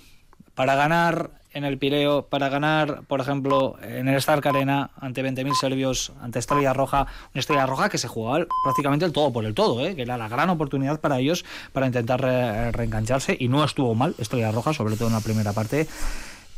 [0.56, 5.54] Para ganar en el Pireo para ganar, por ejemplo, en el Stark Arena ante 20.000
[5.54, 9.54] serbios, ante Estrella Roja, una Estrella Roja que se jugaba prácticamente el todo por el
[9.54, 9.96] todo, ¿eh?
[9.96, 14.52] que era la gran oportunidad para ellos para intentar reengancharse y no estuvo mal Estrella
[14.52, 15.88] Roja, sobre todo en la primera parte.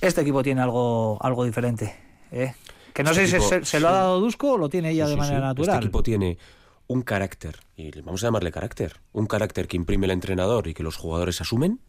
[0.01, 1.95] Este equipo tiene algo, algo diferente.
[2.31, 2.53] ¿eh?
[2.93, 5.17] Que no este sé si se, lo ha dado Dusko o lo tiene ella de
[5.17, 5.75] manera natural.
[5.75, 6.37] Este equipo tiene
[6.87, 10.83] un carácter, y vamos a llamarle carácter, un carácter que imprime el entrenador y que
[10.83, 11.79] los jugadores asumen,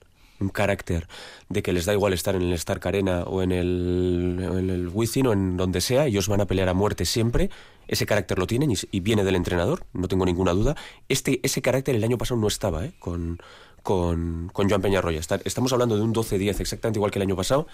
[0.41, 1.09] un carácter
[1.49, 4.89] de que les da igual estar en el Stark Arena o en el, en el
[4.89, 7.51] Wizzing o en donde sea, ellos van a pelear a muerte siempre.
[7.89, 10.77] Ese carácter lo tienen y, viene del entrenador, no tengo ninguna duda.
[11.09, 12.93] Este, ese carácter el año pasado no estaba ¿eh?
[12.99, 13.39] con,
[13.83, 15.21] con, con Joan Peñarroya.
[15.21, 17.69] Estamos hablando de un 12-10, exactamente igual que el año pasado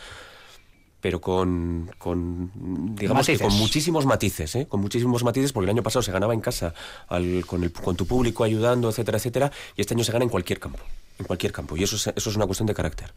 [1.03, 4.67] pero con, con digamos que con muchísimos matices, ¿eh?
[4.67, 6.73] con muchísimos matices, porque el año pasado se ganaba en casa
[7.47, 10.59] con, el, con tu público ayudando, etcétera, etcétera, y este año se gana en cualquier
[10.59, 10.79] campo
[11.19, 11.77] en cualquier campo.
[11.77, 13.13] Y eso es, eso es una cuestión de carácter.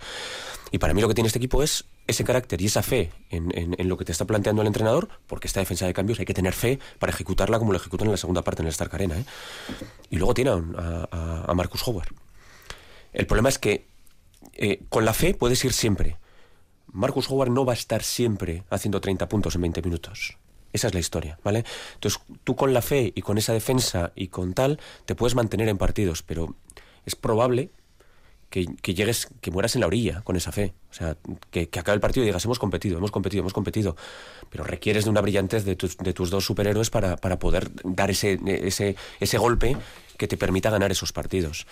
[0.71, 3.51] Y para mí lo que tiene este equipo es ese carácter y esa fe en,
[3.55, 6.33] en, lo que te está planteando el entrenador, porque esta defensa de cambios hay que
[6.33, 9.17] tener fe para ejecutarla como lo ejecutan en la segunda parte en el Stark Arena.
[9.17, 9.25] ¿eh?
[10.09, 12.09] Y luego tiene a, a, Marcus Howard.
[13.13, 13.87] El problema es que
[14.53, 16.17] eh, con la fe puedes ir siempre.
[16.95, 20.37] Marcus Howard no va a estar siempre haciendo 30 puntos en 20 minutos.
[20.71, 21.65] Esa es la historia, ¿vale?
[21.95, 25.67] Entonces, tú con la fe y con esa defensa y con tal, te puedes mantener
[25.67, 26.55] en partidos, pero
[27.05, 27.69] es probable
[28.49, 30.73] que, llegues, que mueras en la orilla con esa fe.
[30.89, 31.17] O sea,
[31.51, 33.97] que, acabe el partido y digas, hemos competido, hemos competido, hemos competido.
[34.49, 38.09] Pero requieres de una brillantez de tus, de tus dos superhéroes para, para poder dar
[38.09, 39.75] ese, ese, ese golpe
[40.17, 41.67] que te permita ganar esos partidos.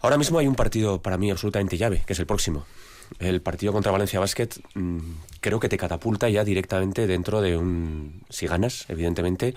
[0.00, 2.66] Ahora mismo hay un partido para mí absolutamente llave, que es el próximo.
[3.18, 4.98] El partido contra Valencia Basket mm,
[5.40, 8.22] creo que te catapulta ya directamente dentro de un...
[8.28, 9.54] Si ganas, evidentemente,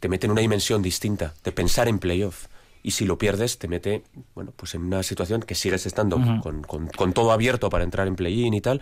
[0.00, 2.46] te mete en una dimensión distinta de pensar en playoff.
[2.82, 4.04] Y si lo pierdes te mete
[4.34, 8.16] bueno pues en una situación que sigues estando con, con, todo abierto para entrar en
[8.16, 8.80] play-in y tal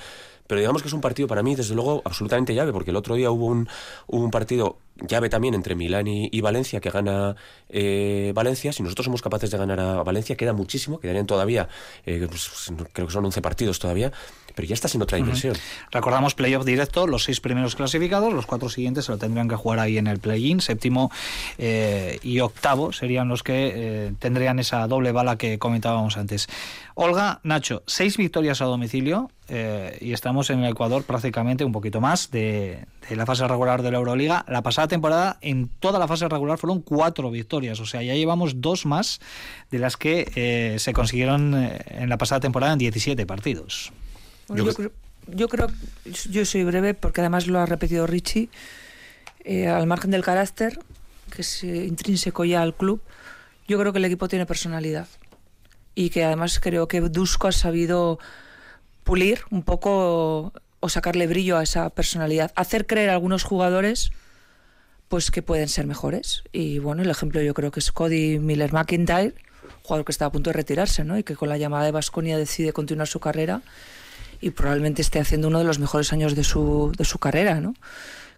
[0.49, 3.15] pero digamos que es un partido para mí desde luego absolutamente llave porque el otro
[3.15, 3.69] día hubo un,
[4.09, 7.37] un partido llave también entre Milán y, Valencia que gana
[7.69, 11.69] eh, Valencia si nosotros somos capaces de ganar a Valencia queda muchísimo quedarían todavía
[12.05, 14.11] eh, pues, creo que son 11 partidos todavía
[14.59, 15.55] pero ya estás en otra dimensión.
[15.93, 19.79] Recordamos playoff directo, los seis primeros clasificados, los cuatro siguientes se lo tendrían que jugar
[19.79, 21.13] ahí en el play-in, séptimo
[21.59, 26.49] eh, y octavo serían los que eh, tendrían esa doble bala que comentábamos antes.
[26.97, 32.01] Olga, Nacho, seis victorias a domicilio eh, y estamos en el Ecuador prácticamente un poquito
[32.01, 34.45] más de, la fase regular de la Euroliga.
[34.49, 38.61] La pasada temporada, en toda la fase regular, fueron cuatro victorias, o sea, ya llevamos
[38.61, 39.21] dos más
[39.71, 43.93] de las que se consiguieron en la pasada temporada en 17 partidos
[44.55, 44.93] yo, creo,
[45.27, 45.69] yo, creo,
[46.31, 48.49] yo soy breve porque además lo ha repetido Richie,
[49.45, 50.79] eh, al margen del carácter,
[51.31, 53.03] que es eh, intrínseco ya al club,
[53.67, 55.07] yo creo que el equipo tiene personalidad
[55.95, 58.19] y que además creo que Dusko ha sabido
[59.09, 64.11] pulir un poco o sacarle brillo a esa personalidad, hacer creer a algunos jugadores
[65.09, 66.45] pues que pueden ser mejores.
[66.53, 69.35] Y bueno, el ejemplo yo creo que es Cody Miller McIntyre,
[69.83, 71.17] jugador que está a punto de retirarse, ¿no?
[71.17, 73.63] Y que con la llamada de Vasconia decide continuar su carrera
[74.43, 77.73] y probablemente esté haciendo uno de los mejores años de su, de su carrera, ¿no?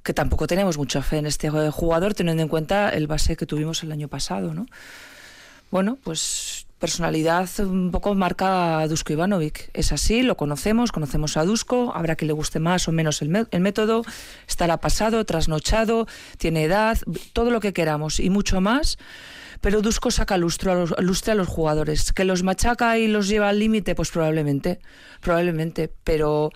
[0.04, 3.83] Que tampoco tenemos mucha fe en este jugador, teniendo en cuenta el base que tuvimos
[3.83, 4.66] el año pasado, ¿no?
[5.72, 9.71] Bueno, pues personalidad un poco marca a Dusko Ivanovic.
[9.75, 13.47] Es así, lo conocemos, conocemos a Dusko, habrá que le guste más o menos el,
[13.51, 14.03] el, método,
[14.49, 16.07] estará pasado, trasnochado,
[16.38, 16.99] tiene edad,
[17.35, 18.99] todo lo que queramos y mucho más.
[19.61, 22.12] Pero Dusko saca lustro a los, lustre a los jugadores.
[22.12, 23.95] ¿Que los machaca y los lleva al límite?
[23.95, 24.81] Pues probablemente,
[25.21, 25.93] probablemente.
[26.03, 26.51] Pero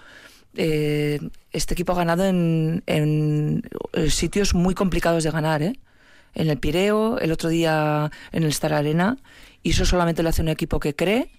[0.56, 1.20] eh,
[1.52, 5.78] este equipo ha ganado en, en, eh, sitios muy complicados de ganar, ¿eh?
[6.34, 9.18] En el Pireo, el otro día en el Star Arena,
[9.64, 11.30] y eso solamente lo hace un equipo que cree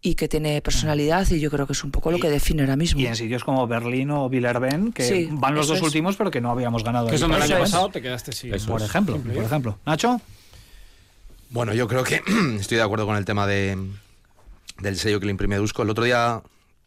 [0.00, 2.76] y que tiene personalidad y yo creo que es un poco lo que define ahora
[2.76, 3.00] mismo.
[3.00, 5.82] Y en sitios como Berlín o Villerben, que sí, van los dos es.
[5.82, 7.08] últimos pero que no habíamos ganado.
[7.08, 8.50] Que eso el año pasado te quedaste sí.
[8.66, 9.78] Por ejemplo, por ejemplo.
[9.84, 10.20] Nacho.
[11.50, 12.22] Bueno, yo creo que
[12.58, 13.76] estoy de acuerdo con el tema de,
[14.80, 15.82] del sello que le imprime Dusko.
[15.82, 16.40] El otro día,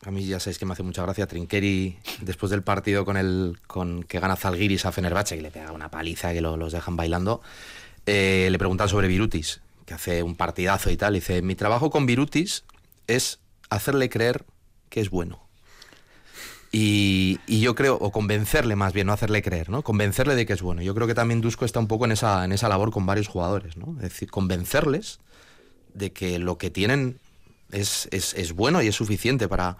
[0.03, 3.59] a mí ya sabéis que me hace mucha gracia, Trinqueri, después del partido con el
[3.67, 6.95] con que gana Zalgiris a Fenerbahce, que le pega una paliza, que lo, los dejan
[6.95, 7.41] bailando,
[8.07, 9.61] eh, le preguntan sobre Virutis,
[9.91, 11.13] que hace un partidazo y tal.
[11.13, 12.63] Dice, mi trabajo con Virutis
[13.07, 14.45] es hacerle creer
[14.89, 15.45] que es bueno.
[16.71, 19.81] Y, y, yo creo, o convencerle más bien, no hacerle creer, ¿no?
[19.81, 20.81] Convencerle de que es bueno.
[20.81, 23.27] Yo creo que también Dusko está un poco en esa, en esa labor con varios
[23.27, 23.95] jugadores, ¿no?
[23.97, 25.19] Es decir, convencerles
[25.93, 27.19] de que lo que tienen
[27.73, 29.75] es, es, es bueno y es suficiente para.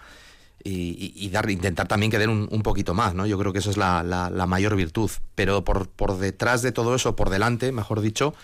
[0.63, 3.26] Y, y, dar, intentar también que den un, un, poquito más, ¿no?
[3.26, 5.10] Yo creo que esa es la, la, la mayor virtud.
[5.34, 8.36] Pero por, por detrás de todo eso, por delante, mejor dicho,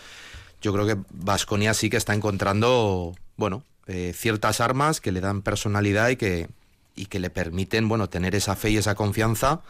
[0.61, 5.41] yo creo que Vasconia sí que está encontrando, bueno, eh, ciertas armas que le dan
[5.41, 6.49] personalidad y que,
[6.95, 9.61] y que le permiten, bueno, tener esa fe y esa confianza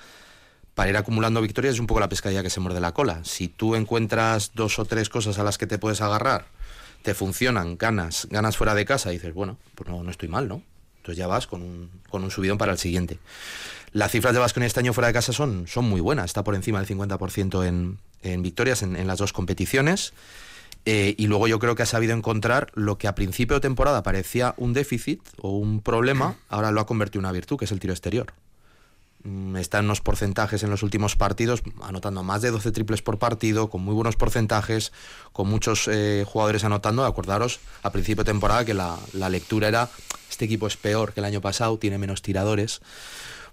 [0.73, 1.75] para ir acumulando victorias.
[1.75, 3.23] Es un poco la pescadilla que se muerde la cola.
[3.23, 6.45] Si tú encuentras dos o tres cosas a las que te puedes agarrar,
[7.03, 10.63] te funcionan, ganas, ganas fuera de casa, dices, bueno, pues no, no estoy mal, ¿no?
[10.97, 13.19] Entonces ya vas con un, con un subidón para el siguiente.
[13.93, 16.25] Las cifras de Vasconia este año fuera de casa son, son muy buenas.
[16.25, 20.13] Está por encima del 50% en, en victorias en las dos competiciones.
[20.89, 24.03] Eh, y luego yo creo que ha sabido encontrar lo que a principio de temporada
[24.03, 27.73] parecía un déficit o un problema, ahora lo ha convertido en una virtud, que es
[27.73, 28.27] el tiro exterior.
[29.25, 33.19] Mm, está en unos porcentajes en los últimos partidos, anotando más de 12 triples por
[33.19, 34.93] partido, con muy buenos porcentajes,
[35.33, 37.03] con muchos eh, jugadores anotando.
[37.03, 39.89] Acordaros a principio de temporada que la, la lectura era,
[40.29, 42.79] este equipo es peor que el año pasado, tiene menos tiradores.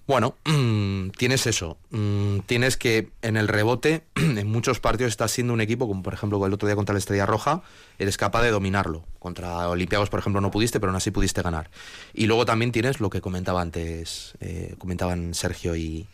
[0.06, 1.78] Bueno, mmm, tienes eso.
[1.90, 6.12] Mmm, tienes que en el rebote, en muchos partidos estás siendo un equipo, como por
[6.12, 7.62] ejemplo el otro día contra la Estrella Roja,
[7.98, 9.04] eres capaz de dominarlo.
[9.18, 11.70] Contra Olympiacos, por ejemplo, no pudiste, pero aún así pudiste ganar.
[12.12, 16.06] Y luego también tienes lo que comentaba antes, eh, comentaban Sergio y,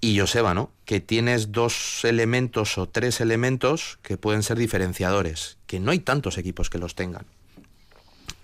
[0.00, 0.70] y Joseba, ¿no?
[0.84, 6.38] Que tienes dos elementos o tres elementos que pueden ser diferenciadores, que no hay tantos
[6.38, 7.26] equipos que los tengan.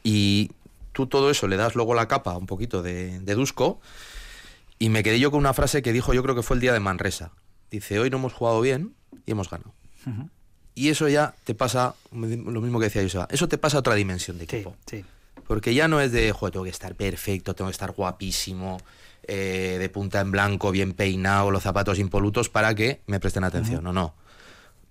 [0.04, 0.52] Y
[0.92, 3.34] tú todo eso le das luego la capa un poquito de, de
[4.82, 6.72] y me quedé yo con una frase que dijo, yo creo que fue el día
[6.72, 7.30] de Manresa.
[7.70, 9.72] Dice, hoy no hemos jugado bien y hemos ganado.
[10.06, 10.28] Uh -huh.
[10.74, 13.94] Y eso ya te pasa, lo mismo que decía Joseba, eso te pasa a otra
[13.94, 14.74] dimensión de equipo.
[14.90, 15.04] Sí, sí.
[15.46, 18.80] Porque ya no es de, joder, tengo que estar perfecto, tengo que estar guapísimo,
[19.22, 23.86] eh, de punta en blanco, bien peinado, los zapatos impolutos para que me presten atención.
[23.86, 23.94] Uh -huh.
[23.94, 24.21] No, no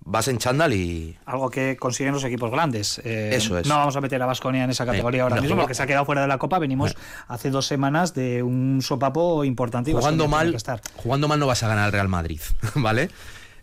[0.04, 1.18] vas en chándal y...
[1.26, 3.00] Algo que consiguen los equipos grandes.
[3.04, 3.68] Eh, Eso es.
[3.68, 5.84] No vamos a meter a Basconia en esa categoría eh, ahora no, mismo porque se
[5.84, 6.60] ha quedado fuera de la Copa.
[6.60, 6.96] Venimos eh.
[7.28, 9.92] hace dos semanas de un sopapo importante.
[9.92, 10.56] Y jugando mal,
[10.96, 12.42] jugando mal no vas a ganar el Real Madrid,
[12.76, 13.10] ¿vale?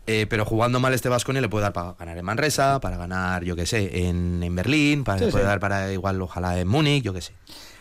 [0.07, 3.44] Eh, pero jugando mal este Vasconia le puede dar para ganar en Manresa, para ganar,
[3.44, 5.48] yo qué sé, en, en Berlín, para, sí, le puede sí.
[5.48, 7.35] dar para igual, ojalá en Múnich, yo qué sé.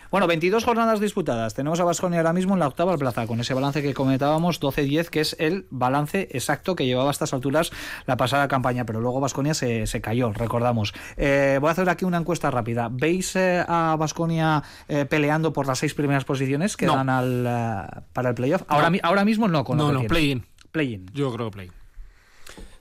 [0.10, 1.54] Bueno, 22 jornadas disputadas.
[1.54, 5.10] Tenemos a Basconia ahora mismo en la octava plaza, con ese balance que comentábamos, 12-10,
[5.10, 7.72] que es el balance exacto que llevaba a estas alturas
[8.06, 10.94] la pasada campaña, pero luego Basconia se, se, cayó, recordamos.
[11.18, 12.90] Eh, voy a hacer aquí una encuesta rápida.
[12.92, 16.96] ¿Veis eh, a Basconia eh, peleando por las seis primeras posiciones que no.
[16.96, 18.64] dan al, uh, para el playoff?
[18.68, 18.98] Ahora, no.
[19.04, 20.46] ahora mismo no, con No, no, play-in.
[20.72, 21.06] Play-in.
[21.14, 21.74] Yo creo play-in.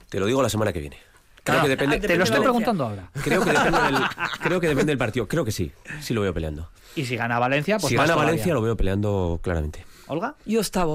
[0.09, 1.06] Te lo digo la semana que viene.
[1.47, 3.11] Creo que depende, te lo estoy preguntando ahora.
[3.23, 3.95] Creo que, depende del,
[4.43, 5.29] creo que depende del partido.
[5.29, 5.71] Creo que sí.
[6.01, 6.69] Sí lo veo peleando.
[6.97, 9.85] Y si gana Valencia, pues Si gana Valencia, lo veo peleando claramente.
[10.09, 10.35] ¿Olga?
[10.45, 10.95] Yo octavo.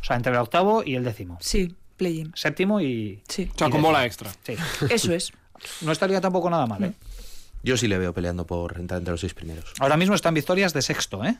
[0.00, 1.38] O sea, entre el octavo y el décimo.
[1.40, 2.32] Sí, play-in.
[2.34, 3.22] Séptimo y.
[3.28, 3.50] Sí.
[3.52, 4.30] O sea, con bola extra.
[4.44, 4.56] Sí.
[4.90, 5.32] Eso es.
[5.80, 6.92] No estaría tampoco nada mal, ¿eh?
[7.64, 9.72] Yo sí le veo peleando por entrar entre los seis primeros.
[9.80, 11.36] Ahora mismo están victorias de sexto, ¿eh?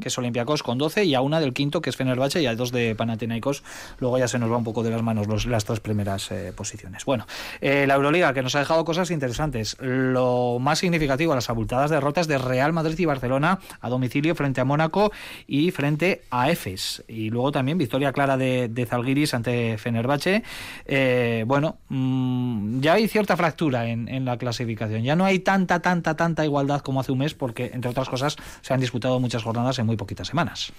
[0.00, 2.54] Que es Olympiacos con 12 y a una del quinto que es Fenerbahce y a
[2.54, 3.62] dos de Panathinaikos.
[3.98, 6.52] Luego ya se nos va un poco de las manos los, las tres primeras eh,
[6.54, 7.04] posiciones.
[7.04, 7.26] Bueno
[7.60, 9.76] eh, la Euroliga que nos ha dejado cosas interesantes.
[9.80, 14.64] Lo más significativo las abultadas derrotas de Real Madrid y Barcelona a domicilio frente a
[14.64, 15.12] Mónaco
[15.46, 17.02] y frente a Efes.
[17.08, 20.42] Y luego también victoria clara de, de Zalgiris ante Fenerbahce.
[20.84, 25.02] Eh, bueno mmm, ya hay cierta fractura en, en la clasificación.
[25.02, 28.36] Ya no hay tanta tanta tanta igualdad como hace un mes porque entre otras cosas
[28.60, 30.72] se han disputado muchas jornadas jornadas en muy poquitas semanas.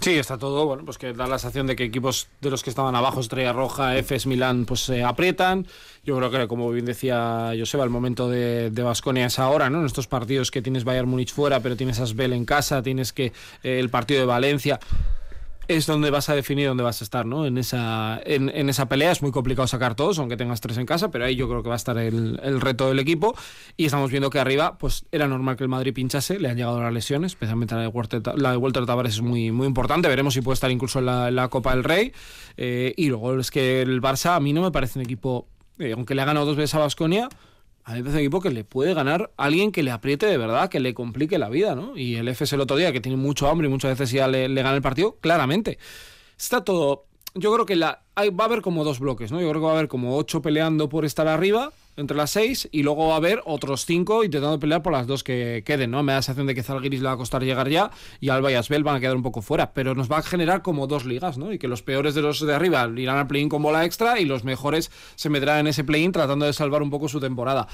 [0.00, 2.70] Sí, está todo, bueno, pues que da la sensación de que equipos de los que
[2.70, 5.66] estaban abajo, Estrella Roja, Efes, Milán, pues se aprietan.
[6.04, 9.80] Yo creo que, como bien decía Joseba, el momento de Vasconia es ahora, ¿no?
[9.80, 13.32] En estos partidos que tienes Bayern Múnich fuera, pero tienes Asbel en casa, tienes que
[13.64, 14.78] eh, el partido de Valencia
[15.68, 17.46] es donde vas a definir dónde vas a estar, ¿no?
[17.46, 21.10] En esa, en, esa pelea es muy complicado sacar todos, aunque tengas tres en casa,
[21.10, 23.36] pero ahí yo creo que va a estar el, reto del equipo.
[23.76, 26.80] Y estamos viendo que arriba, pues era normal que el Madrid pinchase, le han llegado
[26.80, 30.08] las lesiones, especialmente la de Walter, la de Walter Tavares es muy, muy importante.
[30.08, 32.12] Veremos si puede estar incluso en la, Copa del Rey.
[32.56, 35.46] Eh, y luego es que el Barça a mí no me parece un equipo,
[35.78, 37.28] eh, aunque le ha ganado dos veces a Basconia,
[37.88, 40.92] a mí equipo que le puede ganar alguien que le apriete de verdad, que le
[40.92, 41.96] complique la vida, ¿no?
[41.96, 44.46] Y el FS el otro día, que tiene mucho hambre y muchas veces ya le,
[44.46, 45.78] le gana el partido, claramente.
[46.38, 47.06] Está todo.
[47.34, 49.40] Yo creo que la, va a haber como dos bloques, ¿no?
[49.40, 52.68] Yo creo que va a haber como ocho peleando por estar arriba entre las seis
[52.72, 56.02] y luego va a haber otros cinco intentando pelear por las dos que queden, ¿no?
[56.02, 57.90] Me da la sensación de que Zalgiris le va a costar llegar ya
[58.20, 60.62] y Alba y Asbel van a quedar un poco fuera, pero nos va a generar
[60.62, 61.52] como dos ligas, ¿no?
[61.52, 64.24] Y que los peores de los de arriba irán al play-in con bola extra y
[64.24, 67.68] los mejores se meterán en ese play-in tratando de salvar un poco su temporada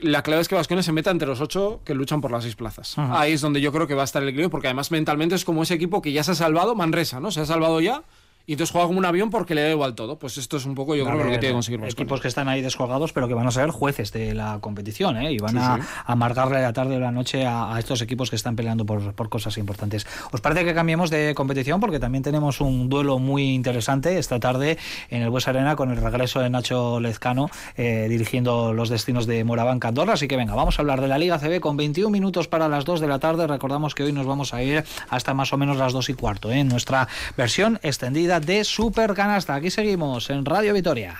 [0.00, 2.56] la clave es que Vascones se meta entre los ocho que luchan por las seis
[2.56, 2.94] plazas.
[2.96, 5.44] Ahí es donde yo creo que va a estar el equilibrio, porque además mentalmente es
[5.44, 7.30] como ese equipo que ya se ha salvado, Manresa, ¿no?
[7.30, 8.02] Se ha salvado ya
[8.46, 10.18] y entonces juega como un avión porque le da igual todo.
[10.18, 12.48] Pues esto es un poco, yo creo, lo que tiene que conseguir Equipos que están
[12.48, 15.32] ahí descolgados, pero que van a ser jueces de la competición, ¿eh?
[15.32, 18.86] Y van a amargarle la tarde o la noche a, estos equipos que están peleando
[18.86, 20.06] por, por, cosas importantes.
[20.30, 21.80] ¿Os parece que cambiemos de competición?
[21.80, 24.78] Porque también tenemos un duelo muy interesante esta tarde
[25.10, 29.44] en el Bues Arena con el regreso de Nacho Lezcano eh, dirigiendo los destinos de
[29.44, 30.14] Moraván Andorra.
[30.14, 32.84] Así que venga, vamos a hablar de la Liga CB con 21 minutos para las
[32.84, 33.46] 2 de la tarde.
[33.46, 36.50] Recordamos que hoy nos vamos a ir hasta más o menos las 2 y cuarto,
[36.50, 36.60] ¿eh?
[36.60, 39.54] en nuestra versión extendida de Super Canasta.
[39.54, 41.14] Aquí seguimos en Radio Vitoria.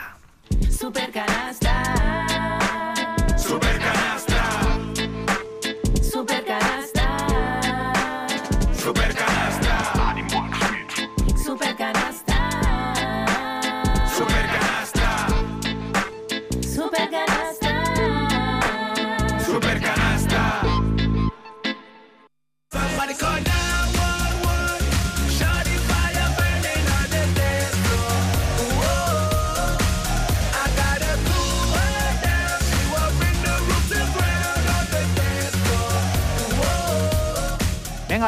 [0.71, 1.83] Super Canasta.
[3.37, 3.92] Super Canasta.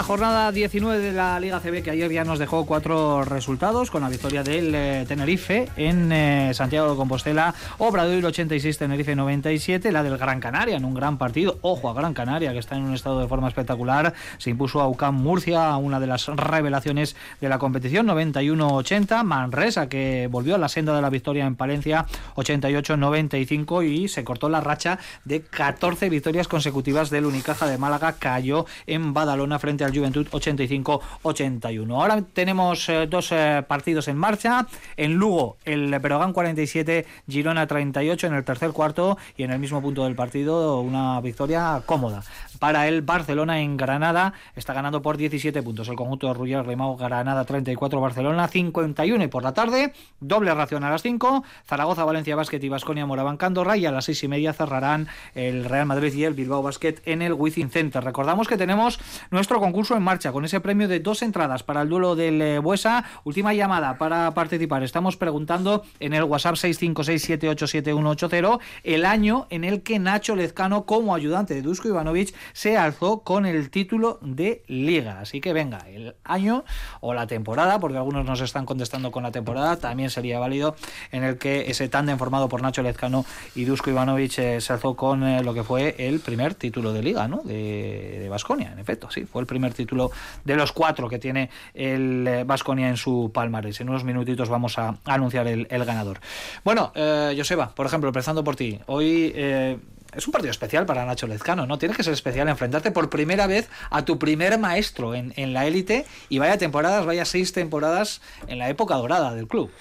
[0.03, 4.09] Jornada 19 de la Liga CB que ayer ya nos dejó cuatro resultados con la
[4.09, 10.18] victoria del eh, Tenerife en eh, Santiago de Compostela, Obradoiro 86, Tenerife 97, la del
[10.18, 13.20] Gran Canaria en un gran partido, ojo a Gran Canaria que está en un estado
[13.20, 18.09] de forma espectacular, se impuso a UCAM Murcia, una de las revelaciones de la competición
[18.09, 24.24] 91-80, Manresa que volvió a la senda de la victoria en Palencia 88-95 y se
[24.24, 29.84] cortó la racha de 14 victorias consecutivas del Unicaja de Málaga, cayó en Badalona frente
[29.85, 31.95] al Juventud 85-81.
[31.95, 34.66] Ahora tenemos eh, dos eh, partidos en marcha.
[34.97, 39.80] En Lugo, el Perogán 47, Girona 38 en el tercer cuarto y en el mismo
[39.80, 42.22] punto del partido una victoria cómoda.
[42.59, 45.89] Para el Barcelona en Granada está ganando por 17 puntos.
[45.89, 50.85] El conjunto de Ruller Lemao Granada 34, Barcelona 51 y por la tarde doble ración
[50.85, 51.45] a las 5.
[51.66, 55.64] Zaragoza, Valencia Basket y Vasconia Moraván Candorra y a las 6 y media cerrarán el
[55.64, 58.03] Real Madrid y el Bilbao Basket en el Wizzing Center.
[58.03, 61.82] Recordamos que tenemos nuestro concurso concurso en marcha con ese premio de dos entradas para
[61.82, 63.04] el duelo del eh, Buesa.
[63.24, 64.84] Última llamada para participar.
[64.84, 71.54] Estamos preguntando en el WhatsApp 656787180 el año en el que Nacho Lezcano, como ayudante
[71.54, 75.18] de Dusko Ivanovic, se alzó con el título de Liga.
[75.18, 76.64] Así que venga, el año
[77.00, 80.76] o la temporada, porque algunos nos están contestando con la temporada, también sería válido
[81.10, 83.24] en el que ese tándem formado por Nacho Lezcano
[83.56, 87.02] y Dusko Ivanovic eh, se alzó con eh, lo que fue el primer título de
[87.02, 87.38] Liga, ¿no?
[87.38, 90.11] De Vasconia, en efecto, sí, fue el primer título
[90.44, 93.80] de los cuatro que tiene el Vasconia eh, en su palmarés.
[93.80, 96.20] En unos minutitos vamos a, anunciar el, ganador.
[96.64, 99.32] Bueno, eh, Joseba, por ejemplo, empezando por ti, hoy...
[99.34, 99.78] Eh,
[100.16, 101.76] es un partido especial para Nacho Lezcano, ¿no?
[101.76, 105.66] Tiene que ser especial enfrentarte por primera vez a tu primer maestro en, en la
[105.66, 109.72] élite y vaya temporadas, vaya seis temporadas en la época dorada del club.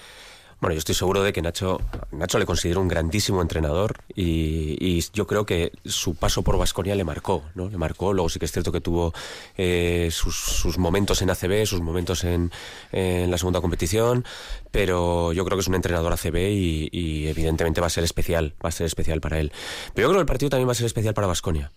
[0.64, 1.78] Bueno, yo estoy seguro de que Nacho,
[2.10, 7.04] Nacho le considero un grandísimo entrenador y, yo creo que su paso por Vasconia le
[7.04, 7.68] marcó, ¿no?
[7.68, 8.14] Le marcó.
[8.14, 9.12] Luego sí que es cierto que tuvo
[9.58, 12.50] eh, sus, momentos en ACB, sus momentos en,
[12.92, 14.24] la segunda competición,
[14.70, 18.70] pero yo creo que es un entrenador ACB y, evidentemente va a ser especial, va
[18.70, 19.52] a ser especial para él.
[19.92, 21.72] Pero yo creo que el partido también va a ser especial para Vasconia.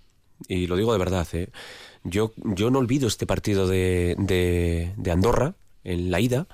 [0.48, 1.50] Y lo digo de verdad, ¿eh?
[2.06, 4.16] Yo, yo no olvido este partido de,
[4.96, 6.48] de Andorra en la ida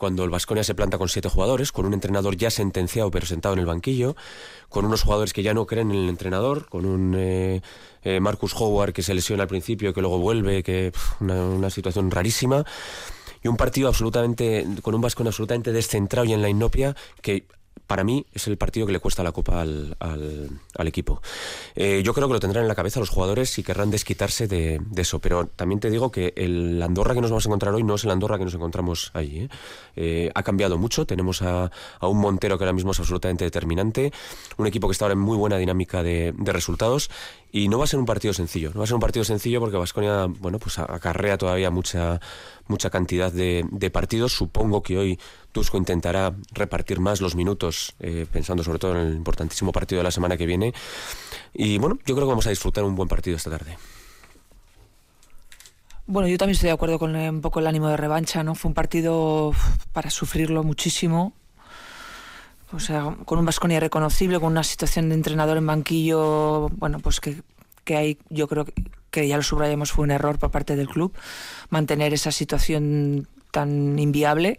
[0.00, 3.52] cuando el Vasconia se planta con siete jugadores, con un entrenador ya sentenciado pero sentado
[3.52, 4.16] en el banquillo,
[4.70, 7.60] con unos jugadores que ya no creen en el entrenador, con un eh,
[8.02, 10.90] eh, Marcus Howard que se lesiona al principio, que luego vuelve, que
[11.20, 12.64] una, situación rarísima,
[13.42, 17.44] y un partido absolutamente, con un Vasconia absolutamente descentrado y en la inopia, que
[17.90, 21.20] para mí es el partido que le cuesta la copa al, al- equipo.
[21.74, 24.80] Eh, yo creo que lo tendrán en la cabeza los jugadores y querrán desquitarse de,
[24.80, 27.82] de eso, pero también te digo que el Andorra que nos vamos a encontrar hoy
[27.82, 29.40] no es el Andorra que nos encontramos allí.
[29.40, 29.48] ¿eh?
[29.96, 34.12] Eh, ha cambiado mucho, tenemos a, a un Montero que ahora mismo es absolutamente determinante,
[34.56, 37.10] un equipo que está ahora en muy buena dinámica de, de resultados
[37.52, 39.60] y no va a ser un partido sencillo, no va a ser un partido sencillo
[39.60, 42.20] porque Vasconia, bueno, pues acarrea todavía mucha
[42.68, 44.32] mucha cantidad de, de partidos.
[44.32, 45.18] Supongo que hoy
[45.52, 50.04] Tusco intentará repartir más los minutos, eh, pensando sobre todo en el importantísimo partido de
[50.04, 50.72] la semana que viene.
[51.52, 53.76] Y bueno, yo creo que vamos a disfrutar un buen partido esta tarde.
[56.06, 58.54] Bueno, yo también estoy de acuerdo con eh, un poco el ánimo de revancha, ¿no?
[58.54, 59.52] Fue un partido
[59.92, 61.32] para sufrirlo muchísimo.
[62.72, 67.20] O sea, con un Vasconia irreconocible, con una situación de entrenador en banquillo, bueno, pues
[67.20, 67.42] que,
[67.84, 68.74] que hay, yo creo que,
[69.10, 71.12] que ya lo subrayamos, fue un error por parte del club
[71.68, 74.58] mantener esa situación tan inviable.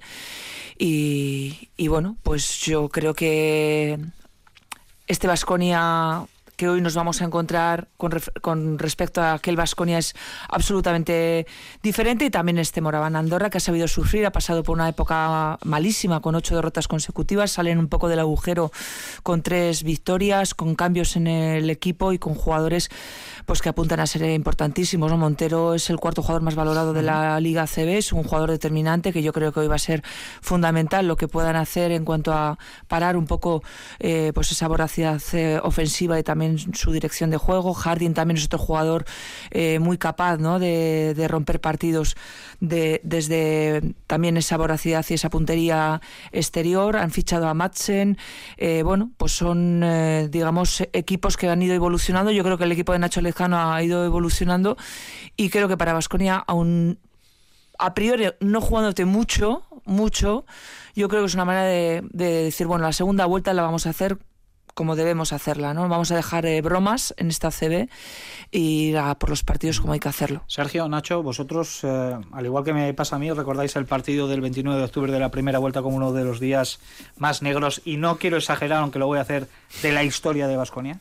[0.77, 3.99] Y, y bueno, pues yo creo que
[5.07, 6.25] este Vasconia
[6.61, 10.13] que hoy nos vamos a encontrar con, ref- con respecto a aquel Vasconia es
[10.47, 11.47] absolutamente
[11.81, 15.57] diferente y también este Moraván Andorra que ha sabido sufrir, ha pasado por una época
[15.63, 18.71] malísima con ocho derrotas consecutivas, salen un poco del agujero
[19.23, 22.89] con tres victorias, con cambios en el equipo y con jugadores
[23.47, 25.09] pues que apuntan a ser importantísimos.
[25.09, 25.17] ¿no?
[25.17, 29.11] Montero es el cuarto jugador más valorado de la Liga CB, es un jugador determinante
[29.11, 30.03] que yo creo que hoy va a ser
[30.41, 33.63] fundamental lo que puedan hacer en cuanto a parar un poco
[33.97, 37.73] eh, pues esa voracidad eh, ofensiva y también su dirección de juego.
[37.73, 39.05] Harding también es otro jugador
[39.51, 40.59] eh, muy capaz ¿no?
[40.59, 42.15] de, de romper partidos
[42.59, 46.97] de, desde también esa voracidad y esa puntería exterior.
[46.97, 48.17] Han fichado a Madsen.
[48.57, 52.31] Eh, bueno, pues son, eh, digamos, equipos que han ido evolucionando.
[52.31, 54.77] Yo creo que el equipo de Nacho Lejano ha ido evolucionando
[55.35, 56.99] y creo que para Vasconia aún
[57.79, 60.45] a priori no jugándote mucho, mucho,
[60.93, 63.89] yo creo que es una manera de decir, bueno, la segunda vuelta la vamos a
[63.89, 64.19] hacer
[64.73, 65.87] como debemos hacerla, ¿no?
[65.87, 67.89] Vamos a dejar eh, bromas en esta CB
[68.51, 70.43] y ir a por los partidos como hay que hacerlo.
[70.47, 74.41] Sergio, Nacho, vosotros, eh, al igual que me pasa a mí, recordáis el partido del
[74.41, 76.79] 29 de octubre de la primera vuelta como uno de los días
[77.17, 79.47] más negros, y no quiero exagerar, aunque lo voy a hacer,
[79.81, 80.99] de la historia de Vasconia.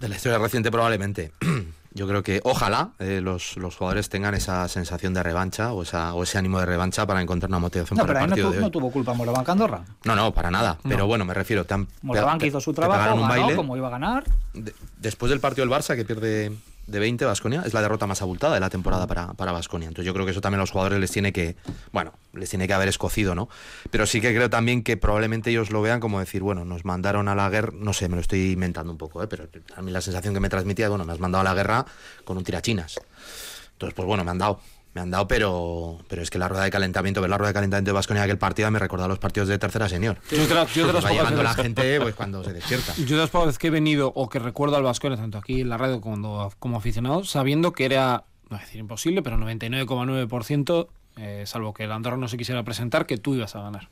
[0.00, 1.32] De la historia reciente probablemente.
[1.98, 6.14] Yo creo que ojalá eh, los, los jugadores tengan esa sensación de revancha o, esa,
[6.14, 8.30] o ese ánimo de revancha para encontrar una motivación No, para pero el ahí no,
[8.30, 8.64] partido tu- de hoy.
[8.64, 9.80] no tuvo culpa Moraván Andorra.
[10.04, 10.78] No, no, para nada.
[10.84, 10.90] No.
[10.90, 11.66] Pero bueno, me refiero.
[12.02, 14.24] Moraván que hizo su trabajo, ganó como iba a ganar.
[14.54, 16.52] De- después del partido del Barça, que pierde
[16.88, 19.88] de 20 Vasconia, es la derrota más abultada de la temporada para, Vasconia.
[19.88, 21.54] Entonces yo creo que eso también a los jugadores les tiene que,
[21.92, 23.48] bueno, les tiene que haber escocido, ¿no?
[23.90, 27.28] Pero sí que creo también que probablemente ellos lo vean como decir, bueno, nos mandaron
[27.28, 29.26] a la guerra, no sé, me lo estoy inventando un poco, ¿eh?
[29.28, 31.84] pero a mí la sensación que me transmitía, bueno, me has mandado a la guerra
[32.24, 32.98] con un tirachinas.
[33.72, 34.60] Entonces, pues bueno, me han dado.
[34.94, 37.54] Me han dado, pero, pero es que la rueda de calentamiento, ver la rueda de
[37.54, 40.18] calentamiento de Vasconia aquel partido me recordaba los partidos de tercera senior.
[40.30, 42.94] Yo de las- yo Va llevando la gente pues cuando se despierta.
[42.96, 45.60] Yo de las pocas veces que he venido o que recuerdo al Vasconia, tanto aquí
[45.60, 49.36] en la radio como, como aficionado, sabiendo que era, no voy a decir imposible, pero
[49.36, 53.88] 99,9%, eh, salvo que el Andorra no se quisiera presentar, que tú ibas a ganar.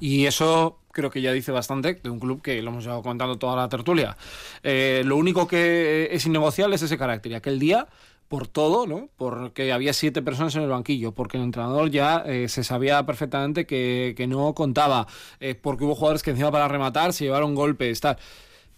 [0.00, 3.36] Y eso creo que ya dice bastante de un club que lo hemos llevado contando
[3.36, 4.16] toda la tertulia.
[4.62, 7.32] Eh, lo único que es innegociable es ese carácter.
[7.32, 7.88] Y aquel día,
[8.28, 9.08] por todo, ¿no?
[9.16, 13.66] Porque había siete personas en el banquillo, porque el entrenador ya eh, se sabía perfectamente
[13.66, 15.06] que, que no contaba,
[15.40, 18.16] eh, porque hubo jugadores que encima para rematar se llevaron golpes, tal.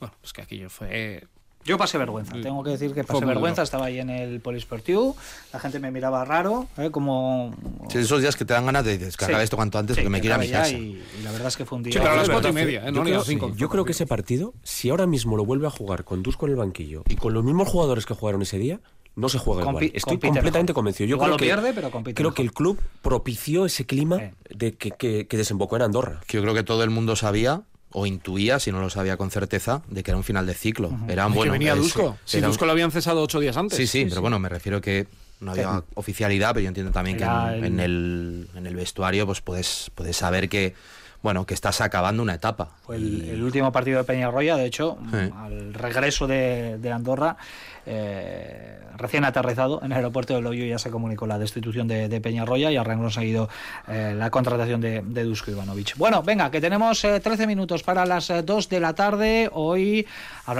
[0.00, 1.26] Bueno, pues que aquello fue
[1.66, 3.64] Yo pasé vergüenza, tengo que decir que pasé vergüenza, duro.
[3.64, 5.16] estaba ahí en el Polisportivo,
[5.52, 6.90] la gente me miraba raro, ¿eh?
[6.90, 7.54] como...
[7.90, 9.44] Sí, esos días que te dan ganas de descargar Sí.
[9.44, 10.70] esto cuanto antes Sí, porque me quiero a mi casa.
[10.70, 11.92] Y, y la verdad es que fue un día...
[11.92, 12.86] Sí, pero a las cuatro y media, ¿eh?
[12.86, 13.52] yo no creo- cinco.
[13.56, 16.52] Yo creo que ese partido, si ahora mismo lo vuelve a jugar con Dusko en
[16.52, 18.80] el banquillo y con los mismos jugadores que jugaron ese día,
[19.16, 19.90] no se juega Compi- igual.
[19.94, 20.74] Estoy completamente mejor.
[20.74, 21.08] convencido.
[21.08, 22.36] Yo Igual creo lo que, pierde, pero compite creo mejor.
[22.36, 24.34] que el club propició ese clima Eh.
[24.54, 26.20] de que, que- que desembocó en Andorra.
[26.26, 27.62] Que yo creo que todo el mundo sabía
[27.98, 30.90] o intuía, si no lo sabía con certeza, de que era un final de ciclo.
[31.08, 31.52] Era Ay, bueno.
[31.52, 32.18] que venía es- Dusko.
[32.26, 33.78] Si era un- Dusko lo habían cesado ocho días antes.
[33.78, 35.06] Sí, sí, pero bueno, me refiero que
[35.40, 38.76] no había oficialidad, pero yo entiendo también que Era en, el- en el, en el
[38.76, 40.74] vestuario pues puedes, puedes saber que
[41.22, 42.76] bueno que estás acabando una etapa.
[42.90, 45.16] El, el último partido de Peñarroya, de hecho, Sí.
[45.34, 47.38] al regreso de, de Andorra,
[47.86, 52.20] eh, recién aterrizado en el aeropuerto de Loyo ya se comunicó la destitución de, de
[52.20, 53.48] Peñarroya y arrancó seguido
[53.88, 55.96] eh, la contratación de, Dusko Ivanovic.
[55.96, 59.50] Bueno, venga, que tenemos eh, 13 minutos para las eh, 2 de la tarde.
[59.52, 60.06] Hoy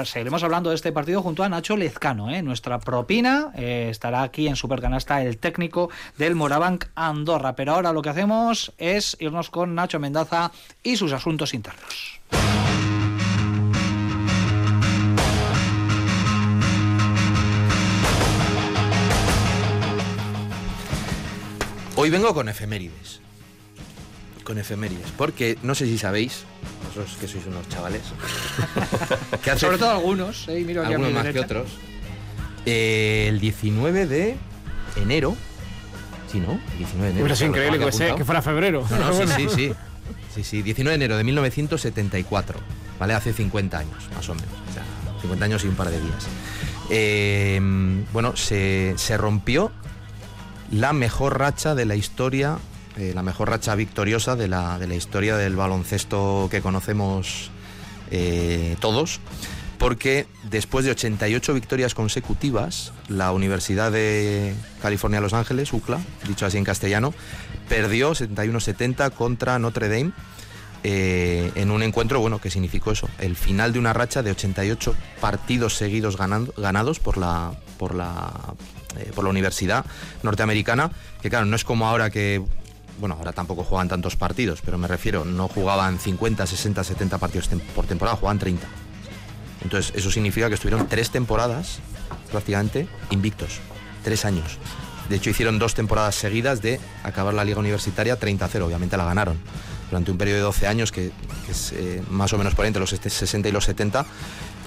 [0.04, 2.30] seguiremos hablando de este partido junto a Nacho Lezcano.
[2.30, 2.42] ¿eh?
[2.42, 7.54] Nuestra propina eh, estará aquí en Supercanasta el técnico del Morabanc Andorra.
[7.54, 10.52] Pero ahora lo que hacemos es irnos con Nacho Mendaza
[10.82, 12.20] y sus asuntos internos.
[21.96, 23.20] Hoy vengo con efemérides.
[24.44, 25.10] Con efemérides.
[25.16, 26.44] Porque no sé si sabéis,
[26.88, 28.02] vosotros que sois unos chavales,
[29.42, 30.62] que hace Sobre todo algunos, ¿eh?
[30.64, 31.68] Miro aquí a algunos mi más que otros.
[32.66, 34.36] eh, el 19 de
[34.96, 35.36] enero.
[36.30, 36.52] Sí, ¿no?
[36.72, 37.34] El 19 de enero.
[37.34, 38.86] Sido Claro, increíble que, aquí que fuera febrero.
[38.90, 39.36] No, no, sí, Bueno.
[39.36, 39.72] sí, sí.
[40.34, 42.60] Sí, sí, 19 de enero de 1974,
[43.00, 43.14] ¿vale?
[43.14, 44.50] Hace 50 años, más o menos.
[44.70, 44.82] O sea,
[45.22, 46.26] 50 años y un par de días.
[46.90, 47.58] Eh,
[48.12, 49.72] bueno, se, se rompió
[50.70, 52.58] la mejor racha de la historia,
[52.96, 57.50] eh, la mejor racha victoriosa de la, de la historia del baloncesto que conocemos
[58.10, 59.20] eh, todos,
[59.78, 66.56] porque después de 88 victorias consecutivas, la Universidad de California Los Ángeles, UCLA, dicho así
[66.58, 67.12] en castellano,
[67.68, 70.12] perdió 71-70 contra Notre Dame
[70.84, 74.94] eh, en un encuentro bueno que significó eso, el final de una racha de 88
[75.20, 78.32] partidos seguidos ganando- ganados por la por la
[78.98, 79.84] eh, por la universidad
[80.22, 80.90] norteamericana,
[81.22, 82.42] que claro, no es como ahora que
[82.98, 87.50] bueno, ahora tampoco juegan tantos partidos, pero me refiero, no jugaban 50, 60, 70 partidos
[87.50, 88.66] tem- por temporada, jugaban 30.
[89.62, 91.78] Entonces, eso significa que estuvieron tres temporadas
[92.30, 93.58] prácticamente invictos.
[94.02, 94.58] Tres años.
[95.10, 98.62] De hecho, hicieron dos temporadas seguidas de acabar la liga universitaria 30-0.
[98.62, 99.36] Obviamente la ganaron.
[99.90, 101.10] Durante un periodo de 12 años, que,
[101.44, 104.06] que es eh, más o menos por entre los 60 y los 70,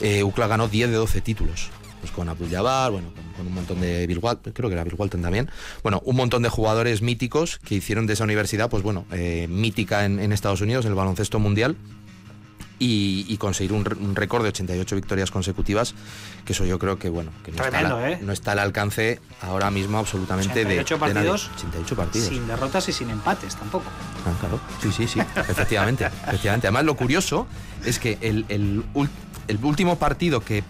[0.01, 1.69] eh, UCLA ganó 10 de 12 títulos.
[1.99, 4.83] Pues con Abdul Jabbar, bueno, con, con un montón de Bill Walton, creo que era
[4.83, 5.49] Bill Walton también.
[5.83, 10.05] Bueno, un montón de jugadores míticos que hicieron de esa universidad, pues bueno, eh, mítica
[10.05, 11.75] en, en Estados Unidos, en el baloncesto mundial
[12.79, 13.83] y, y conseguir un,
[14.15, 15.93] récord de 88 victorias consecutivas,
[16.45, 18.19] que eso yo creo que bueno, que no, está, ¿eh?
[18.21, 21.29] no está al alcance ahora mismo absolutamente de- 88 de, nadie.
[21.29, 22.27] partidos 88 partidos.
[22.29, 23.85] Sin derrotas y sin empates tampoco.
[24.25, 24.61] Ah, claro.
[24.81, 25.19] Sí, sí, sí,
[25.49, 26.67] efectivamente, efectivamente.
[26.67, 27.47] Además, lo curioso
[27.83, 28.83] es que el, el
[29.61, 30.63] último partido que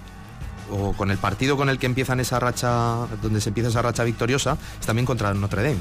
[0.72, 4.04] o con el partido con el que empiezan esa racha, donde se empieza esa racha
[4.04, 5.80] victoriosa, es también contra Notre Dame.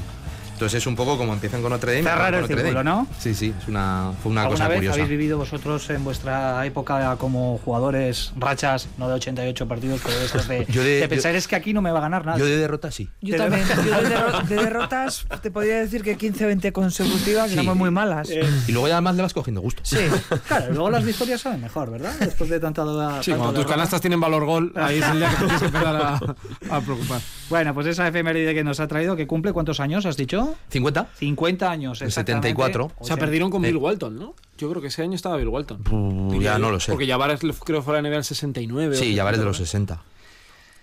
[0.59, 2.03] Entonces es un poco como empiezan con Notre Dame.
[2.03, 2.83] Cerrar acaban el círculo.
[2.83, 3.07] ¿no?
[3.17, 4.93] Sí, sí, es una, fue una ¿Alguna cosa vez curiosa.
[4.95, 10.25] habéis vivido vosotros en vuestra época como jugadores rachas, no de 88 partidos, pero de
[10.25, 12.25] esas de, Yo de- de yo- pensar es que aquí no me va a ganar
[12.25, 12.37] nada?
[12.37, 13.07] Yo de derrota sí.
[13.21, 13.63] Yo también.
[13.85, 17.61] Yo de, derro- de derrotas te podría decir que 15 o 20 consecutivas Sí.
[17.61, 18.29] muy malas.
[18.29, 19.81] Eh, Y luego ya además le vas cogiendo gusto.
[19.85, 19.95] Sí.
[20.49, 22.13] Claro, luego las victorias saben mejor, ¿verdad?
[22.19, 23.23] Después de tanta duda.
[23.23, 23.75] Sí, cuando tus derrota.
[23.75, 27.21] canastas tienen valor gol, ahí es el día que tienes que empezar a, a preocupar.
[27.49, 30.48] Bueno, pues esa efeméride que nos ha traído, que cumple cuántos años, has dicho?
[30.69, 31.07] 50.
[31.15, 32.47] 50 años, El exactamente.
[32.49, 32.91] 74.
[32.99, 33.67] O sea, perdieron con Eh.
[33.67, 34.35] Bill Walton, ¿no?
[34.57, 35.81] Yo creo que ese año estaba Bill Walton.
[35.89, 36.59] Uh, ya yo.
[36.59, 36.91] no lo sé.
[36.91, 38.95] Porque Javares creo que fue la NBA del 69.
[38.97, 40.01] Sí, o ya varios de 70, los 60.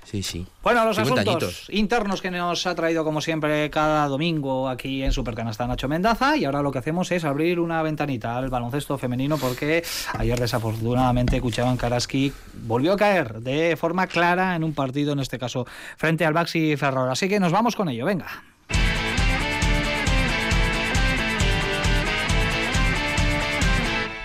[0.05, 0.47] Sí, sí.
[0.63, 1.67] Bueno, los 50 asuntos añitos.
[1.71, 6.45] internos que nos ha traído como siempre cada domingo aquí en Supercanasta Nacho Mendaza y
[6.45, 9.83] ahora lo que hacemos es abrir una ventanita al baloncesto femenino porque
[10.17, 12.33] ayer desafortunadamente Kuchaban Karaski
[12.69, 16.77] volvió a caer de forma clara en un partido, en este caso frente al Baxi
[16.77, 17.11] Ferrol.
[17.11, 18.29] Así que nos vamos con ello, venga.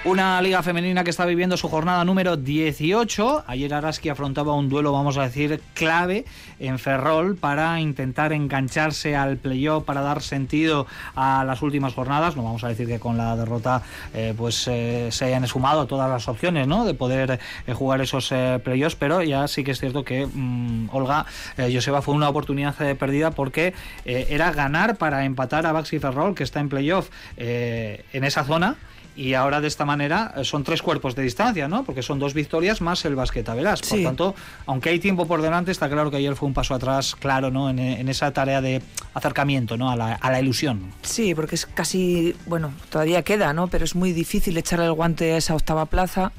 [0.04, 3.44] Una liga femenina que está viviendo su jornada número 18.
[3.46, 6.26] Ayer Araski afrontaba un duelo, vamos a decir, clave
[6.60, 12.36] en Ferrol para intentar engancharse al playoff, para dar sentido a las últimas jornadas.
[12.36, 13.84] No vamos a decir que con la derrota
[14.16, 16.84] eh, pues eh, se hayan esfumado todas las opciones ¿no?
[16.84, 18.34] de poder eh, jugar esos
[18.64, 21.28] playoffs, pero ya sí que es cierto que mm, Olga
[21.58, 26.60] Joseba fue una oportunidad perdida porque era ganar para empatar a Baxi Ferrol, que está
[26.60, 28.78] en playoff en esa zona.
[29.16, 31.84] Y ahora de esta manera eh, son tres cuerpos de distancia, ¿no?
[31.84, 33.82] Porque son dos victorias más el Basqueta Velas.
[33.82, 34.04] Por Sí.
[34.04, 34.34] tanto,
[34.66, 37.70] aunque hay tiempo por delante, está claro que ayer fue un paso atrás, claro, ¿no?
[37.70, 38.82] En, en esa tarea de
[39.14, 39.92] acercamiento, ¿no?
[39.92, 40.92] A la, a la ilusión.
[41.02, 43.68] Sí, porque es casi, bueno, todavía queda, ¿no?
[43.68, 46.32] Pero es muy difícil echarle el guante a esa octava plaza,